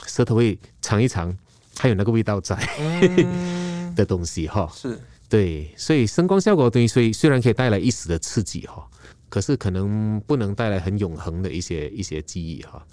[0.06, 1.36] 舌头会尝一尝，
[1.78, 4.70] 还有那个味道在、嗯、 的东西哈。
[4.74, 8.84] 是对，所以声光效果的东西，所以虽然可以带来一时的刺激哈，
[9.28, 12.84] 可是可能不能带来很永恒的一些一些记忆哈。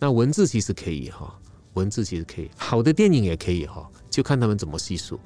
[0.00, 1.32] 那文字其实可以哈，
[1.74, 5.20] 文字其实可以，好的电影也可以哈，就看他们怎么叙述。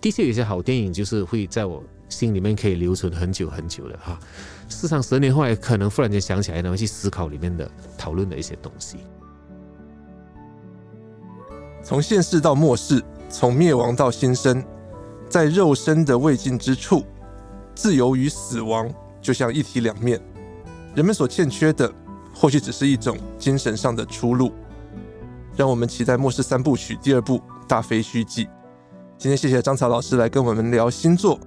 [0.00, 4.18] 的确，有些好电影就是会在我心里面可以留存很久很久的哈。
[4.68, 8.98] 市场，十年后来可能忽然间想起来，然后去思考里面的讨论的一些东西。
[11.82, 14.62] 从现世到末世，从灭亡到新生，
[15.28, 17.04] 在肉身的未尽之处，
[17.74, 18.92] 自由与死亡
[19.22, 20.20] 就像一体两面。
[20.94, 21.90] 人们所欠缺的，
[22.34, 24.52] 或许只是一种精神上的出路。
[25.56, 28.44] 让我们期待《末世三部曲》第二部《大废墟记》。
[29.18, 31.38] 今天谢谢张草老师来跟我们聊星座、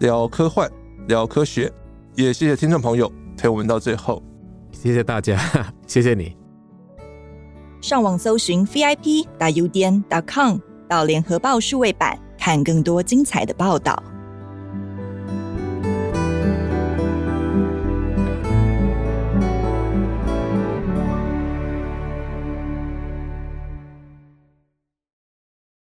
[0.00, 0.70] 聊科幻、
[1.08, 1.72] 聊科学，
[2.14, 4.22] 也谢谢听众朋友陪我们到最后。
[4.70, 5.38] 谢谢大家，
[5.86, 6.36] 谢谢你。
[7.80, 14.00] 上网搜寻 VIP 大 U 点 .com 到联合报数位版，看更多精彩的报道。